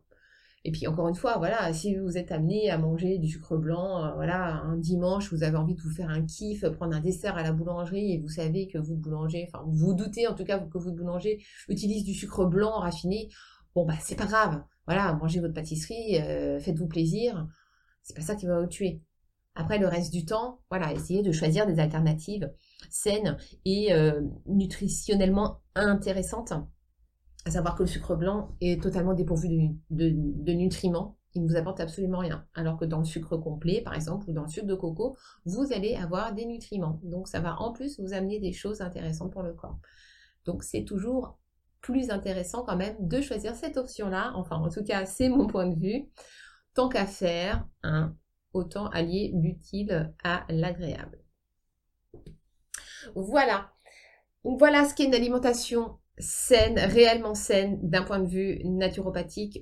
Et 0.67 0.71
puis 0.71 0.85
encore 0.85 1.07
une 1.07 1.15
fois, 1.15 1.37
voilà, 1.37 1.71
si 1.71 1.95
vous 1.95 2.17
êtes 2.17 2.29
amené 2.29 2.69
à 2.69 2.77
manger 2.77 3.19
du 3.19 3.29
sucre 3.29 3.55
blanc, 3.55 4.03
euh, 4.03 4.13
voilà, 4.15 4.55
un 4.63 4.75
dimanche, 4.75 5.31
vous 5.31 5.43
avez 5.43 5.55
envie 5.55 5.75
de 5.75 5.81
vous 5.81 5.91
faire 5.91 6.09
un 6.09 6.25
kiff, 6.25 6.67
prendre 6.71 6.93
un 6.93 6.99
dessert 6.99 7.37
à 7.37 7.41
la 7.41 7.53
boulangerie 7.53 8.11
et 8.11 8.17
vous 8.17 8.27
savez 8.27 8.67
que 8.67 8.77
vous 8.77 8.97
boulanger, 8.97 9.47
enfin 9.47 9.63
vous 9.65 9.93
doutez 9.93 10.27
en 10.27 10.35
tout 10.35 10.43
cas 10.43 10.59
que 10.59 10.77
vous 10.77 10.91
boulanger 10.91 11.41
utilise 11.69 12.03
du 12.03 12.13
sucre 12.13 12.43
blanc 12.43 12.79
raffiné, 12.79 13.29
bon 13.75 13.85
bah 13.85 13.93
c'est 14.01 14.17
pas 14.17 14.25
grave, 14.25 14.61
voilà, 14.87 15.13
mangez 15.13 15.39
votre 15.39 15.53
pâtisserie, 15.53 16.17
euh, 16.19 16.59
faites-vous 16.59 16.87
plaisir, 16.87 17.47
c'est 18.03 18.17
pas 18.17 18.21
ça 18.21 18.35
qui 18.35 18.45
va 18.45 18.59
vous 18.59 18.67
tuer. 18.67 19.01
Après 19.55 19.79
le 19.79 19.87
reste 19.87 20.11
du 20.11 20.25
temps, 20.25 20.59
voilà, 20.69 20.91
essayez 20.91 21.23
de 21.23 21.31
choisir 21.31 21.65
des 21.65 21.79
alternatives 21.79 22.51
saines 22.89 23.37
et 23.63 23.93
euh, 23.93 24.19
nutritionnellement 24.47 25.61
intéressantes 25.75 26.51
à 27.47 27.51
savoir 27.51 27.75
que 27.75 27.83
le 27.83 27.87
sucre 27.87 28.15
blanc 28.17 28.55
est 28.59 28.83
totalement 28.83 29.13
dépourvu 29.13 29.47
de, 29.89 30.51
nutriments. 30.51 31.17
il 31.33 31.43
ne 31.43 31.47
vous 31.47 31.55
apporte 31.55 31.79
absolument 31.79 32.17
rien. 32.17 32.45
Alors 32.53 32.75
que 32.75 32.83
dans 32.83 32.99
le 32.99 33.05
sucre 33.05 33.37
complet, 33.37 33.81
par 33.81 33.93
exemple, 33.93 34.29
ou 34.29 34.33
dans 34.33 34.43
le 34.43 34.49
sucre 34.49 34.67
de 34.67 34.75
coco, 34.75 35.15
vous 35.45 35.71
allez 35.71 35.95
avoir 35.95 36.33
des 36.33 36.45
nutriments. 36.45 36.99
Donc 37.03 37.29
ça 37.29 37.39
va 37.39 37.55
en 37.61 37.71
plus 37.71 38.01
vous 38.01 38.11
amener 38.11 38.41
des 38.41 38.51
choses 38.51 38.81
intéressantes 38.81 39.31
pour 39.31 39.43
le 39.43 39.53
corps. 39.53 39.79
Donc 40.43 40.61
c'est 40.61 40.83
toujours 40.83 41.39
plus 41.79 42.09
intéressant 42.09 42.63
quand 42.63 42.75
même 42.75 42.97
de 42.99 43.21
choisir 43.21 43.55
cette 43.55 43.77
option-là. 43.77 44.33
Enfin, 44.35 44.57
en 44.57 44.67
tout 44.67 44.83
cas, 44.83 45.05
c'est 45.05 45.29
mon 45.29 45.47
point 45.47 45.67
de 45.67 45.79
vue. 45.79 46.09
Tant 46.73 46.89
qu'à 46.89 47.05
faire, 47.05 47.65
hein, 47.83 48.13
autant 48.51 48.87
allier 48.87 49.31
l'utile 49.33 50.13
à 50.21 50.43
l'agréable. 50.49 51.23
Voilà. 53.15 53.71
Donc 54.43 54.59
voilà 54.59 54.83
ce 54.83 54.93
qu'est 54.93 55.05
une 55.05 55.15
alimentation 55.15 55.97
saine, 56.17 56.79
réellement 56.79 57.35
saine 57.35 57.79
d'un 57.81 58.03
point 58.03 58.19
de 58.19 58.27
vue 58.27 58.61
naturopathique. 58.63 59.59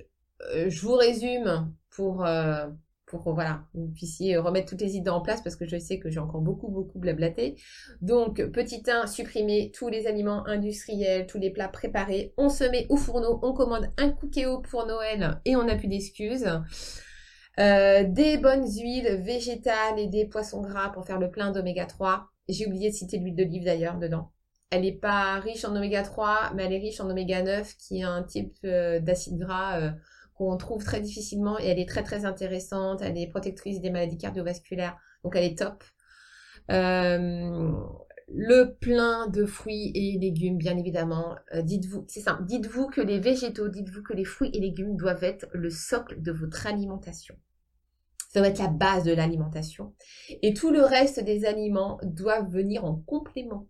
Euh, 0.54 0.68
je 0.68 0.82
vous 0.82 0.94
résume 0.94 1.72
pour, 1.90 2.24
euh, 2.24 2.66
pour 3.06 3.32
voilà, 3.34 3.64
vous 3.74 3.88
puissiez 3.88 4.36
remettre 4.36 4.70
toutes 4.70 4.80
les 4.80 4.96
idées 4.96 5.10
en 5.10 5.20
place 5.20 5.42
parce 5.42 5.56
que 5.56 5.66
je 5.66 5.78
sais 5.78 5.98
que 5.98 6.10
j'ai 6.10 6.18
encore 6.18 6.40
beaucoup, 6.40 6.68
beaucoup 6.68 6.98
blablaté. 6.98 7.56
Donc, 8.00 8.42
petit 8.50 8.82
1, 8.86 9.06
supprimer 9.06 9.70
tous 9.74 9.88
les 9.88 10.06
aliments 10.06 10.46
industriels, 10.46 11.26
tous 11.26 11.38
les 11.38 11.50
plats 11.50 11.68
préparés. 11.68 12.34
On 12.36 12.48
se 12.48 12.64
met 12.64 12.86
au 12.88 12.96
fourneau, 12.96 13.38
on 13.42 13.52
commande 13.52 13.90
un 13.96 14.10
cookéo 14.10 14.60
pour 14.60 14.86
Noël 14.86 15.40
et 15.44 15.56
on 15.56 15.64
n'a 15.64 15.76
plus 15.76 15.88
d'excuses. 15.88 16.48
Euh, 17.58 18.04
des 18.06 18.36
bonnes 18.36 18.68
huiles 18.68 19.22
végétales 19.22 19.98
et 19.98 20.08
des 20.08 20.26
poissons 20.26 20.60
gras 20.60 20.90
pour 20.90 21.06
faire 21.06 21.18
le 21.18 21.30
plein 21.30 21.52
d'oméga 21.52 21.86
3. 21.86 22.28
J'ai 22.48 22.66
oublié 22.66 22.90
de 22.90 22.94
citer 22.94 23.18
l'huile 23.18 23.34
d'olive 23.34 23.64
d'ailleurs 23.64 23.98
dedans. 23.98 24.30
Elle 24.70 24.82
n'est 24.82 24.92
pas 24.92 25.38
riche 25.40 25.64
en 25.64 25.74
oméga 25.76 26.02
3, 26.02 26.52
mais 26.54 26.64
elle 26.64 26.72
est 26.72 26.78
riche 26.78 27.00
en 27.00 27.08
oméga 27.08 27.42
9, 27.42 27.76
qui 27.76 28.00
est 28.00 28.02
un 28.02 28.22
type 28.22 28.54
euh, 28.64 28.98
d'acide 29.00 29.38
gras 29.38 29.80
euh, 29.80 29.90
qu'on 30.34 30.56
trouve 30.56 30.84
très 30.84 31.00
difficilement 31.00 31.58
et 31.58 31.66
elle 31.66 31.78
est 31.78 31.88
très 31.88 32.02
très 32.02 32.24
intéressante. 32.24 33.00
Elle 33.02 33.16
est 33.16 33.28
protectrice 33.28 33.80
des 33.80 33.90
maladies 33.90 34.18
cardiovasculaires, 34.18 34.96
donc 35.22 35.36
elle 35.36 35.44
est 35.44 35.58
top. 35.58 35.84
le 38.28 38.74
plein 38.80 39.28
de 39.28 39.46
fruits 39.46 39.92
et 39.94 40.18
légumes, 40.18 40.58
bien 40.58 40.76
évidemment. 40.76 41.36
dites-vous, 41.54 42.04
c'est 42.08 42.20
simple, 42.20 42.44
dites-vous 42.44 42.88
que 42.88 43.00
les 43.00 43.20
végétaux, 43.20 43.68
dites-vous 43.68 44.02
que 44.02 44.14
les 44.14 44.24
fruits 44.24 44.50
et 44.52 44.60
légumes 44.60 44.96
doivent 44.96 45.24
être 45.24 45.46
le 45.52 45.70
socle 45.70 46.20
de 46.20 46.32
votre 46.32 46.66
alimentation. 46.66 47.36
Ça 48.36 48.40
doit 48.40 48.50
être 48.50 48.58
la 48.58 48.68
base 48.68 49.04
de 49.04 49.14
l'alimentation. 49.14 49.94
Et 50.42 50.52
tout 50.52 50.70
le 50.70 50.82
reste 50.82 51.24
des 51.24 51.46
aliments 51.46 51.98
doivent 52.02 52.50
venir 52.50 52.84
en 52.84 52.96
complément. 52.96 53.68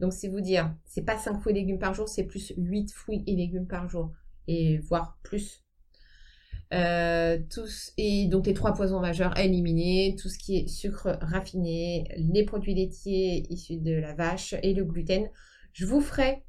Donc, 0.00 0.12
c'est 0.12 0.28
vous 0.28 0.40
dire, 0.40 0.74
c'est 0.84 1.02
pas 1.02 1.18
5 1.18 1.40
fruits 1.40 1.52
et 1.52 1.60
légumes 1.60 1.78
par 1.78 1.94
jour, 1.94 2.08
c'est 2.08 2.24
plus 2.24 2.52
8 2.56 2.92
fruits 2.92 3.24
et 3.26 3.36
légumes 3.36 3.66
par 3.66 3.88
jour. 3.88 4.12
Et 4.46 4.78
voire 4.78 5.18
plus. 5.22 5.64
Euh, 6.72 7.38
tous, 7.50 7.92
et 7.98 8.26
donc 8.26 8.46
les 8.46 8.54
trois 8.54 8.74
poisons 8.74 8.98
majeurs 8.98 9.36
à 9.36 9.42
éliminer, 9.42 10.16
tout 10.20 10.28
ce 10.28 10.38
qui 10.38 10.56
est 10.56 10.66
sucre 10.66 11.18
raffiné, 11.20 12.08
les 12.16 12.44
produits 12.44 12.74
laitiers 12.74 13.46
issus 13.48 13.76
de 13.76 13.94
la 13.94 14.14
vache 14.14 14.54
et 14.62 14.74
le 14.74 14.84
gluten. 14.84 15.28
Je 15.72 15.86
vous 15.86 16.00
ferai 16.00 16.42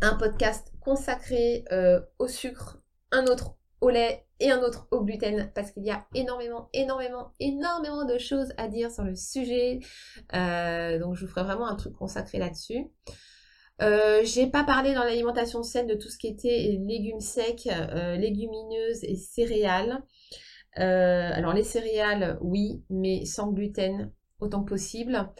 un 0.00 0.16
podcast 0.16 0.72
consacré 0.80 1.64
euh, 1.70 2.00
au 2.18 2.26
sucre, 2.26 2.82
un 3.12 3.24
autre 3.26 3.56
au 3.80 3.90
lait 3.90 4.25
et 4.40 4.50
un 4.50 4.62
autre 4.62 4.86
au 4.90 5.02
gluten 5.02 5.50
parce 5.54 5.70
qu'il 5.70 5.84
y 5.84 5.90
a 5.90 6.06
énormément, 6.14 6.68
énormément, 6.72 7.32
énormément 7.40 8.04
de 8.04 8.18
choses 8.18 8.52
à 8.58 8.68
dire 8.68 8.90
sur 8.90 9.04
le 9.04 9.14
sujet. 9.14 9.80
Euh, 10.34 10.98
donc 10.98 11.14
je 11.14 11.24
vous 11.24 11.30
ferai 11.30 11.44
vraiment 11.44 11.66
un 11.66 11.76
truc 11.76 11.94
consacré 11.94 12.38
là-dessus. 12.38 12.86
Euh, 13.82 14.20
j'ai 14.24 14.46
pas 14.46 14.64
parlé 14.64 14.94
dans 14.94 15.04
l'alimentation 15.04 15.62
saine 15.62 15.86
de 15.86 15.94
tout 15.94 16.08
ce 16.08 16.18
qui 16.18 16.28
était 16.28 16.78
légumes 16.86 17.20
secs, 17.20 17.68
euh, 17.68 18.16
légumineuses 18.16 19.04
et 19.04 19.16
céréales. 19.16 20.02
alors 20.74 21.54
les 21.54 21.64
céréales, 21.64 22.38
oui, 22.42 22.82
mais 22.90 23.24
sans 23.24 23.52
gluten 23.52 24.12
autant 24.40 24.64
que 24.64 24.70
possible. 24.70 25.30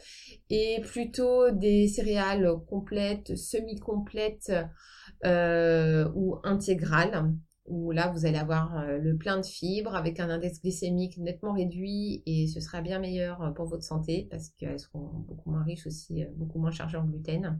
Et 0.49 0.81
plutôt 0.81 1.51
des 1.51 1.87
céréales 1.87 2.51
complètes, 2.67 3.35
semi-complètes 3.35 4.51
ou 5.23 6.37
intégrales 6.43 7.31
où 7.67 7.91
là, 7.91 8.07
vous 8.07 8.25
allez 8.25 8.37
avoir 8.37 8.77
euh, 8.77 8.97
le 8.97 9.17
plein 9.17 9.37
de 9.37 9.45
fibres 9.45 9.95
avec 9.95 10.19
un 10.19 10.29
index 10.29 10.61
glycémique 10.61 11.17
nettement 11.17 11.53
réduit 11.53 12.23
et 12.25 12.47
ce 12.47 12.59
sera 12.59 12.81
bien 12.81 12.99
meilleur 12.99 13.41
euh, 13.41 13.51
pour 13.51 13.65
votre 13.65 13.83
santé 13.83 14.27
parce 14.31 14.49
qu'elles 14.49 14.79
seront 14.79 15.09
beaucoup 15.27 15.51
moins 15.51 15.63
riches 15.63 15.85
aussi, 15.85 16.23
euh, 16.23 16.27
beaucoup 16.35 16.59
moins 16.59 16.71
chargées 16.71 16.97
en 16.97 17.05
gluten. 17.05 17.59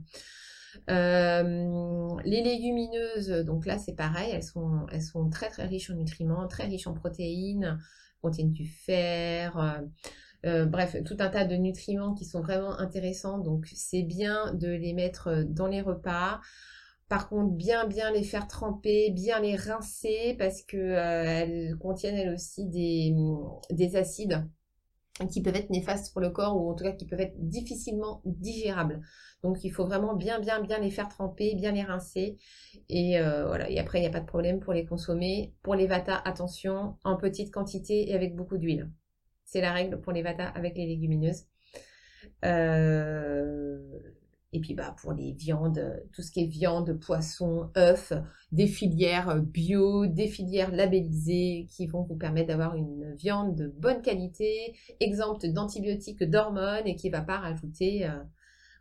les 0.88 2.42
légumineuses, 2.42 3.44
donc 3.44 3.66
là 3.66 3.78
c'est 3.78 3.94
pareil, 3.94 4.30
elles 4.32 4.42
sont, 4.42 4.86
elles 4.92 5.02
sont 5.02 5.28
très 5.28 5.48
très 5.48 5.66
riches 5.66 5.90
en 5.90 5.94
nutriments, 5.94 6.46
très 6.48 6.64
riches 6.64 6.86
en 6.86 6.94
protéines, 6.94 7.78
contiennent 8.22 8.52
du 8.52 8.66
fer, 8.66 9.82
bref, 10.44 10.96
tout 11.04 11.16
un 11.20 11.28
tas 11.28 11.44
de 11.44 11.54
nutriments 11.54 12.14
qui 12.14 12.24
sont 12.24 12.40
vraiment 12.40 12.78
intéressants. 12.78 13.38
Donc 13.38 13.66
c'est 13.74 14.02
bien 14.02 14.54
de 14.54 14.68
les 14.68 14.92
mettre 14.92 15.44
dans 15.48 15.66
les 15.66 15.80
repas. 15.80 16.40
Par 17.08 17.30
contre, 17.30 17.52
bien 17.54 17.86
bien 17.86 18.10
les 18.10 18.22
faire 18.22 18.46
tremper, 18.48 19.10
bien 19.10 19.40
les 19.40 19.56
rincer 19.56 20.36
parce 20.38 20.62
que 20.62 20.76
euh, 20.76 21.24
elles 21.24 21.76
contiennent 21.78 22.16
elles 22.16 22.34
aussi 22.34 22.66
des, 22.66 23.14
des, 23.70 23.96
acides 23.96 24.46
qui 25.30 25.42
peuvent 25.42 25.56
être 25.56 25.70
néfastes 25.70 26.12
pour 26.12 26.20
le 26.20 26.30
corps 26.30 26.56
ou 26.56 26.70
en 26.70 26.74
tout 26.74 26.84
cas 26.84 26.92
qui 26.92 27.06
peuvent 27.06 27.20
être 27.20 27.34
difficilement 27.38 28.20
digérables. 28.26 29.00
Donc 29.42 29.64
il 29.64 29.70
faut 29.70 29.86
vraiment 29.86 30.14
bien 30.14 30.38
bien 30.38 30.60
bien 30.60 30.78
les 30.78 30.90
faire 30.90 31.08
tremper, 31.08 31.54
bien 31.54 31.72
les 31.72 31.82
rincer 31.82 32.36
et 32.90 33.18
euh, 33.18 33.46
voilà. 33.46 33.70
Et 33.70 33.78
après 33.78 33.98
il 33.98 34.02
n'y 34.02 34.08
a 34.08 34.10
pas 34.10 34.20
de 34.20 34.26
problème 34.26 34.60
pour 34.60 34.74
les 34.74 34.84
consommer. 34.84 35.54
Pour 35.62 35.74
les 35.74 35.86
vata, 35.86 36.14
attention, 36.16 36.96
en 37.04 37.16
petite 37.16 37.50
quantité 37.50 38.10
et 38.10 38.14
avec 38.14 38.36
beaucoup 38.36 38.58
d'huile. 38.58 38.90
C'est 39.44 39.62
la 39.62 39.72
règle 39.72 39.98
pour 40.00 40.12
les 40.12 40.22
vata 40.22 40.46
avec 40.48 40.76
les 40.76 40.86
légumineuses. 40.86 41.46
Euh, 42.44 43.78
et 44.52 44.60
puis 44.60 44.74
bah, 44.74 44.94
pour 45.00 45.12
les 45.12 45.32
viandes, 45.32 46.02
tout 46.12 46.22
ce 46.22 46.30
qui 46.30 46.44
est 46.44 46.46
viande, 46.46 46.98
poisson, 46.98 47.70
œufs, 47.76 48.12
des 48.50 48.66
filières 48.66 49.42
bio, 49.42 50.06
des 50.06 50.26
filières 50.26 50.72
labellisées 50.72 51.66
qui 51.70 51.86
vont 51.86 52.02
vous 52.02 52.16
permettre 52.16 52.48
d'avoir 52.48 52.74
une 52.74 53.14
viande 53.16 53.54
de 53.54 53.68
bonne 53.68 54.00
qualité, 54.00 54.74
exempte 55.00 55.44
d'antibiotiques, 55.44 56.24
d'hormones 56.24 56.86
et 56.86 56.96
qui 56.96 57.10
ne 57.10 57.16
va 57.16 57.22
pas 57.22 57.36
rajouter 57.36 58.06
euh, 58.06 58.22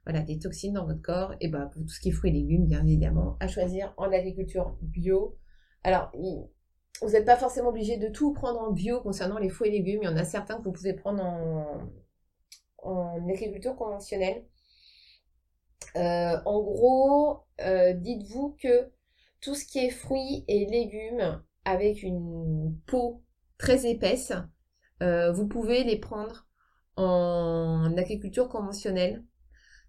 voilà, 0.06 0.22
des 0.22 0.40
toxines 0.40 0.74
dans 0.74 0.86
votre 0.86 1.02
corps. 1.02 1.36
Et 1.42 1.50
bah, 1.50 1.70
pour 1.74 1.82
tout 1.82 1.90
ce 1.90 2.00
qui 2.00 2.10
est 2.10 2.14
fruits 2.14 2.32
et 2.32 2.34
légumes, 2.34 2.66
bien 2.66 2.86
évidemment, 2.86 3.36
à 3.42 3.50
choisir 3.50 3.94
en 3.98 4.10
agriculture 4.10 4.78
bio. 4.82 5.38
Alors, 5.84 6.12
vous 6.14 7.10
n'êtes 7.12 7.26
pas 7.26 7.36
forcément 7.36 7.70
obligé 7.70 7.98
de 7.98 8.08
tout 8.08 8.32
prendre 8.32 8.62
en 8.62 8.72
bio 8.72 9.02
concernant 9.02 9.38
les 9.38 9.50
fruits 9.50 9.68
et 9.68 9.72
légumes. 9.74 10.00
Il 10.04 10.06
y 10.06 10.10
en 10.10 10.16
a 10.16 10.24
certains 10.24 10.60
que 10.60 10.64
vous 10.64 10.72
pouvez 10.72 10.94
prendre 10.94 11.22
en, 11.22 11.82
en 12.84 13.30
agriculture 13.30 13.76
conventionnelle. 13.76 14.46
Euh, 15.96 16.38
en 16.46 16.62
gros, 16.62 17.44
euh, 17.62 17.94
dites-vous 17.94 18.56
que 18.62 18.92
tout 19.42 19.56
ce 19.56 19.66
qui 19.66 19.80
est 19.80 19.90
fruits 19.90 20.44
et 20.48 20.66
légumes 20.66 21.42
avec 21.66 22.04
une 22.04 22.78
peau 22.86 23.24
très 23.58 23.90
épaisse, 23.90 24.34
euh, 25.02 25.32
vous 25.32 25.48
pouvez 25.48 25.84
les 25.84 25.98
prendre 25.98 26.48
en 26.96 27.96
agriculture 27.98 28.50
conventionnelle. 28.50 29.24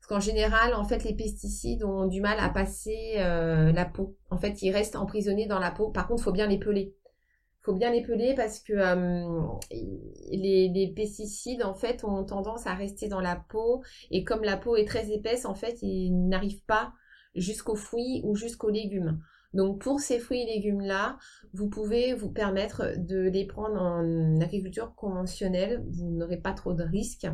Parce 0.01 0.07
qu'en 0.07 0.20
général, 0.20 0.74
en 0.74 0.85
fait, 0.85 1.05
les 1.05 1.14
pesticides 1.14 1.83
ont 1.83 2.07
du 2.07 2.20
mal 2.20 2.38
à 2.38 2.51
passer 2.51 3.14
la 3.16 3.85
peau. 3.85 4.16
En 4.31 4.38
fait, 4.38 4.62
ils 4.62 4.70
restent 4.70 4.94
emprisonnés 4.94 5.46
dans 5.46 5.59
la 5.59 5.72
peau. 5.72 5.90
Par 5.90 6.07
contre, 6.07 6.22
il 6.22 6.24
faut 6.24 6.33
bien 6.33 6.46
les 6.46 6.59
peler 6.59 6.94
faut 7.68 7.74
bien 7.74 7.90
les 7.92 8.00
peler 8.00 8.35
parce 8.35 8.61
que 8.61 8.72
les, 10.31 10.92
pesticides 10.96 11.62
en 11.62 11.74
fait 11.74 12.02
ont 12.02 12.24
tendance 12.24 12.66
à 12.66 12.72
rester 12.72 13.09
dans 13.09 13.20
la 13.20 13.37
peau 13.37 13.83
et 14.11 14.24
comme 14.24 14.42
la 14.42 14.57
peau 14.57 14.74
est 14.76 14.87
très 14.87 15.11
épaisse 15.11 15.44
en 15.44 15.54
fait 15.54 15.76
ils 15.83 16.11
n'arrivent 16.28 16.64
pas 16.64 16.94
jusqu'aux 17.35 17.76
fruits 17.76 18.22
ou 18.24 18.35
jusqu'aux 18.35 18.70
légumes. 18.70 19.20
Donc 19.52 19.83
pour 19.83 20.00
ces 20.00 20.18
fruits 20.18 20.40
et 20.40 20.46
légumes 20.46 20.81
là, 20.81 21.18
vous 21.52 21.68
pouvez 21.68 22.14
vous 22.14 22.31
permettre 22.31 22.94
de 22.96 23.28
les 23.28 23.46
prendre 23.46 23.81
en 23.81 24.40
agriculture 24.40 24.94
conventionnelle, 24.94 25.85
vous 25.90 26.09
n'aurez 26.11 26.38
pas 26.38 26.54
trop 26.54 26.72
de 26.72 26.85
risques. 26.85 27.28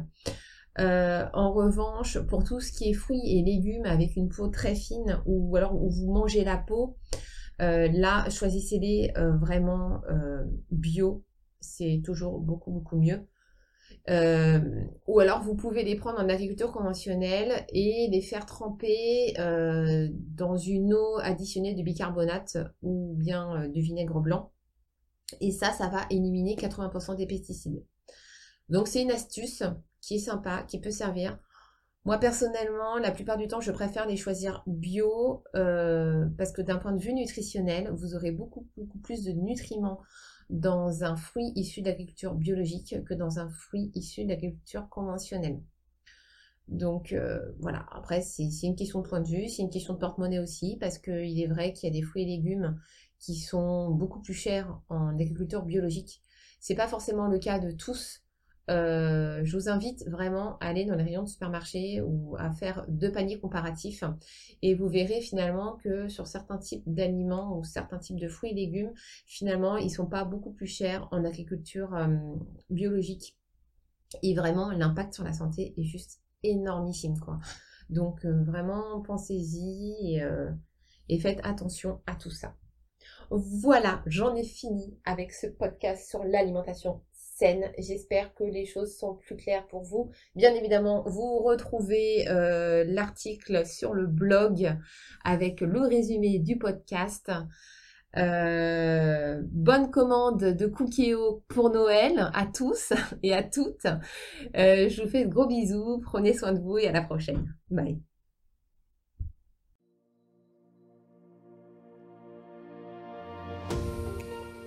Euh, 0.80 1.26
en 1.32 1.52
revanche, 1.52 2.18
pour 2.26 2.42
tout 2.42 2.58
ce 2.58 2.72
qui 2.72 2.90
est 2.90 2.94
fruits 2.94 3.22
et 3.24 3.42
légumes 3.44 3.86
avec 3.86 4.16
une 4.16 4.28
peau 4.28 4.48
très 4.48 4.74
fine 4.74 5.20
ou 5.26 5.54
alors 5.56 5.80
où 5.80 5.88
vous 5.90 6.12
mangez 6.12 6.42
la 6.42 6.56
peau, 6.56 6.96
euh, 7.61 7.88
là, 7.92 8.29
choisissez-les 8.31 9.13
euh, 9.17 9.37
vraiment 9.37 10.02
euh, 10.11 10.44
bio, 10.71 11.25
c'est 11.61 12.02
toujours 12.05 12.40
beaucoup, 12.40 12.73
beaucoup 12.73 12.98
mieux. 12.98 13.27
ou 15.07 15.21
alors 15.21 15.42
vous 15.42 15.55
pouvez 15.55 15.83
les 15.85 15.96
prendre 15.96 16.21
en 16.21 16.29
agriculture 16.29 16.73
conventionnelle 16.73 17.65
et 17.71 18.09
les 18.11 18.21
faire 18.21 18.44
tremper 18.44 19.35
dans 19.37 20.57
une 20.57 20.92
eau 20.94 21.19
additionnée 21.23 21.75
de 21.75 21.83
bicarbonate 21.83 22.59
ou 22.83 23.15
bien 23.17 23.69
du 23.69 23.81
vinaigre 23.81 24.21
blanc. 24.21 24.52
Et 25.40 25.52
ça, 25.52 25.71
ça 25.73 25.88
va 25.88 26.07
éliminer 26.11 26.55
80% 26.55 27.17
des 27.17 27.27
pesticides. 27.27 27.83
Donc 28.69 28.88
c'est 28.88 29.02
une 29.02 29.11
astuce 29.11 29.63
qui 30.00 30.17
est 30.17 30.19
sympa, 30.19 30.65
qui 30.69 30.81
peut 30.81 30.90
servir. 30.90 31.38
Moi 32.05 32.19
personnellement, 32.19 32.98
la 32.98 33.11
plupart 33.13 33.38
du 33.38 33.48
temps, 33.48 33.63
je 33.63 33.73
préfère 33.73 34.07
les 34.07 34.17
choisir 34.17 34.63
bio 34.67 35.42
euh, 35.55 36.27
parce 36.37 36.52
que 36.52 36.61
d'un 36.61 36.77
point 36.77 36.92
de 36.92 37.02
vue 37.02 37.15
nutritionnel, 37.15 37.90
vous 37.94 38.15
aurez 38.15 38.31
beaucoup, 38.31 38.69
beaucoup 38.77 38.98
plus 38.98 39.25
de 39.25 39.33
nutriments 39.33 40.00
dans 40.50 41.05
un 41.05 41.17
fruit 41.17 41.52
issu 41.57 41.81
d'agriculture 41.81 42.35
biologique 42.35 43.02
que 43.07 43.15
dans 43.15 43.38
un 43.38 43.48
fruit 43.48 43.90
issu 43.94 44.27
d'agriculture 44.27 44.88
conventionnelle. 44.90 45.63
Donc 46.69 47.13
euh, 47.13 47.40
voilà, 47.61 47.87
après 47.90 48.21
c'est 48.21 48.44
une 48.63 48.77
question 48.77 49.00
de 49.00 49.09
point 49.09 49.21
de 49.21 49.29
vue, 49.29 49.48
c'est 49.48 49.63
une 49.63 49.71
question 49.71 49.94
de 49.94 49.98
porte-monnaie 49.98 50.38
aussi, 50.38 50.77
parce 50.81 50.98
qu'il 50.98 51.40
est 51.40 51.46
vrai 51.46 51.73
qu'il 51.73 51.88
y 51.88 51.92
a 51.92 51.98
des 51.98 52.05
fruits 52.05 52.23
et 52.25 52.27
légumes 52.27 52.79
qui 53.19 53.37
sont 53.37 53.90
beaucoup 53.90 54.21
plus 54.21 54.35
chers 54.35 54.79
en 54.90 55.19
agriculture 55.19 55.63
biologique. 55.63 56.21
C'est 56.61 56.75
pas 56.75 56.88
forcément 56.88 57.29
le 57.29 57.38
cas 57.38 57.59
de 57.59 57.71
tous. 57.71 58.23
Euh, 58.71 59.42
je 59.44 59.56
vous 59.56 59.69
invite 59.69 60.08
vraiment 60.08 60.56
à 60.58 60.69
aller 60.69 60.87
dans 60.87 60.94
les 60.94 61.04
rayons 61.04 61.25
de 61.25 61.29
supermarché 61.29 62.00
ou 62.00 62.35
à 62.38 62.50
faire 62.50 62.87
deux 62.88 63.12
paniers 63.12 63.38
comparatifs 63.38 64.04
et 64.62 64.75
vous 64.75 64.88
verrez 64.88 65.21
finalement 65.21 65.77
que 65.85 66.08
sur 66.08 66.27
certains 66.27 66.56
types 66.56 66.83
d'aliments 66.87 67.58
ou 67.58 67.65
certains 67.65 67.98
types 67.98 68.19
de 68.19 68.29
fruits 68.29 68.50
et 68.50 68.54
légumes, 68.54 68.92
finalement, 69.27 69.77
ils 69.77 69.90
sont 69.90 70.06
pas 70.06 70.25
beaucoup 70.25 70.52
plus 70.52 70.67
chers 70.67 71.08
en 71.10 71.25
agriculture 71.25 71.94
euh, 71.94 72.17
biologique. 72.71 73.37
Et 74.23 74.35
vraiment, 74.35 74.71
l'impact 74.71 75.15
sur 75.15 75.25
la 75.25 75.33
santé 75.33 75.75
est 75.77 75.83
juste 75.83 76.21
énormissime, 76.42 77.19
quoi. 77.19 77.40
Donc, 77.90 78.25
euh, 78.25 78.44
vraiment, 78.44 79.02
pensez-y 79.02 80.23
et 81.08 81.19
faites 81.19 81.40
attention 81.42 82.00
à 82.06 82.15
tout 82.15 82.31
ça. 82.31 82.54
Voilà, 83.31 84.02
j'en 84.06 84.35
ai 84.35 84.44
fini 84.44 84.98
avec 85.04 85.33
ce 85.33 85.46
podcast 85.46 86.08
sur 86.08 86.25
l'alimentation 86.25 87.02
J'espère 87.78 88.35
que 88.35 88.44
les 88.44 88.64
choses 88.64 88.96
sont 88.96 89.14
plus 89.14 89.37
claires 89.37 89.66
pour 89.66 89.82
vous. 89.82 90.10
Bien 90.37 90.54
évidemment, 90.54 91.02
vous 91.06 91.38
retrouvez 91.38 92.28
euh, 92.28 92.85
l'article 92.87 93.66
sur 93.66 93.92
le 93.92 94.06
blog 94.06 94.76
avec 95.24 95.60
le 95.60 95.80
résumé 95.80 96.38
du 96.38 96.58
podcast. 96.58 97.30
Euh, 98.16 99.42
bonne 99.50 99.90
commande 99.90 100.44
de 100.44 100.66
Cookieo 100.66 101.42
pour 101.48 101.70
Noël 101.70 102.30
à 102.32 102.46
tous 102.46 102.92
et 103.24 103.35
à 103.35 103.42
toutes. 103.42 103.87
Euh, 104.56 104.88
je 104.88 105.02
vous 105.02 105.08
fais 105.08 105.24
de 105.24 105.30
gros 105.30 105.46
bisous. 105.46 106.00
Prenez 106.04 106.32
soin 106.32 106.52
de 106.52 106.60
vous 106.60 106.78
et 106.78 106.87
à 106.87 106.92
la 106.92 107.02
prochaine. 107.02 107.52
Bye. 107.70 107.98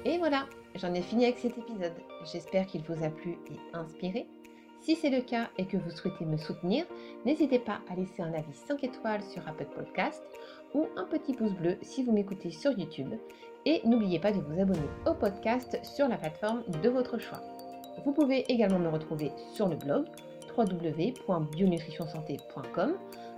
Et 0.04 0.18
voilà, 0.18 0.48
j'en 0.78 0.94
ai 0.94 1.02
fini 1.02 1.26
avec 1.26 1.40
cet 1.40 1.58
épisode. 1.58 1.96
J'espère 2.32 2.68
qu'il 2.68 2.84
vous 2.84 3.04
a 3.04 3.10
plu 3.10 3.40
et 3.50 3.58
inspiré. 3.74 4.28
Si 4.82 4.96
c'est 4.96 5.10
le 5.10 5.22
cas 5.22 5.50
et 5.58 5.66
que 5.66 5.78
vous 5.78 5.90
souhaitez 5.90 6.26
me 6.26 6.38
soutenir, 6.38 6.86
n'hésitez 7.26 7.58
pas 7.60 7.80
à 7.90 7.96
laisser 7.96 8.22
un 8.22 8.34
avis 8.34 8.54
5 8.54 8.84
étoiles 8.84 9.24
sur 9.24 9.48
Apple 9.48 9.68
Podcast 9.76 10.22
ou 10.74 10.88
un 10.96 11.06
petit 11.06 11.34
pouce 11.34 11.54
bleu 11.54 11.78
si 11.82 12.04
vous 12.04 12.12
m'écoutez 12.12 12.52
sur 12.52 12.78
YouTube. 12.78 13.14
Et 13.66 13.82
n'oubliez 13.86 14.20
pas 14.20 14.32
de 14.32 14.40
vous 14.40 14.62
abonner 14.62 14.88
au 15.06 15.14
podcast 15.14 15.78
sur 15.84 16.08
la 16.08 16.18
plateforme 16.18 16.64
de 16.84 16.90
votre 16.90 17.20
choix. 17.20 17.42
Vous 18.06 18.14
pouvez 18.14 18.50
également 18.52 18.80
me 18.80 18.90
retrouver 18.90 19.32
sur 19.54 19.68
le 19.68 19.76
blog 19.76 20.06
www.bionutritionsanté.com 20.56 22.94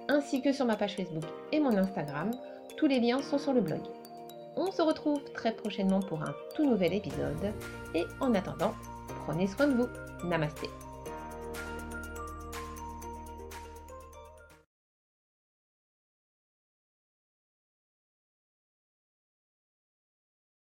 ainsi 0.07 0.41
que 0.41 0.51
sur 0.51 0.65
ma 0.65 0.75
page 0.75 0.95
Facebook 0.95 1.23
et 1.51 1.59
mon 1.59 1.75
Instagram. 1.75 2.31
Tous 2.77 2.87
les 2.87 2.99
liens 2.99 3.21
sont 3.21 3.37
sur 3.37 3.53
le 3.53 3.61
blog. 3.61 3.81
On 4.55 4.71
se 4.71 4.81
retrouve 4.81 5.23
très 5.33 5.55
prochainement 5.55 6.01
pour 6.01 6.21
un 6.21 6.33
tout 6.55 6.69
nouvel 6.69 6.93
épisode. 6.93 7.53
Et 7.95 8.05
en 8.19 8.33
attendant, 8.33 8.73
prenez 9.25 9.47
soin 9.47 9.67
de 9.67 9.73
vous. 9.73 9.87
Namasté. 10.27 10.69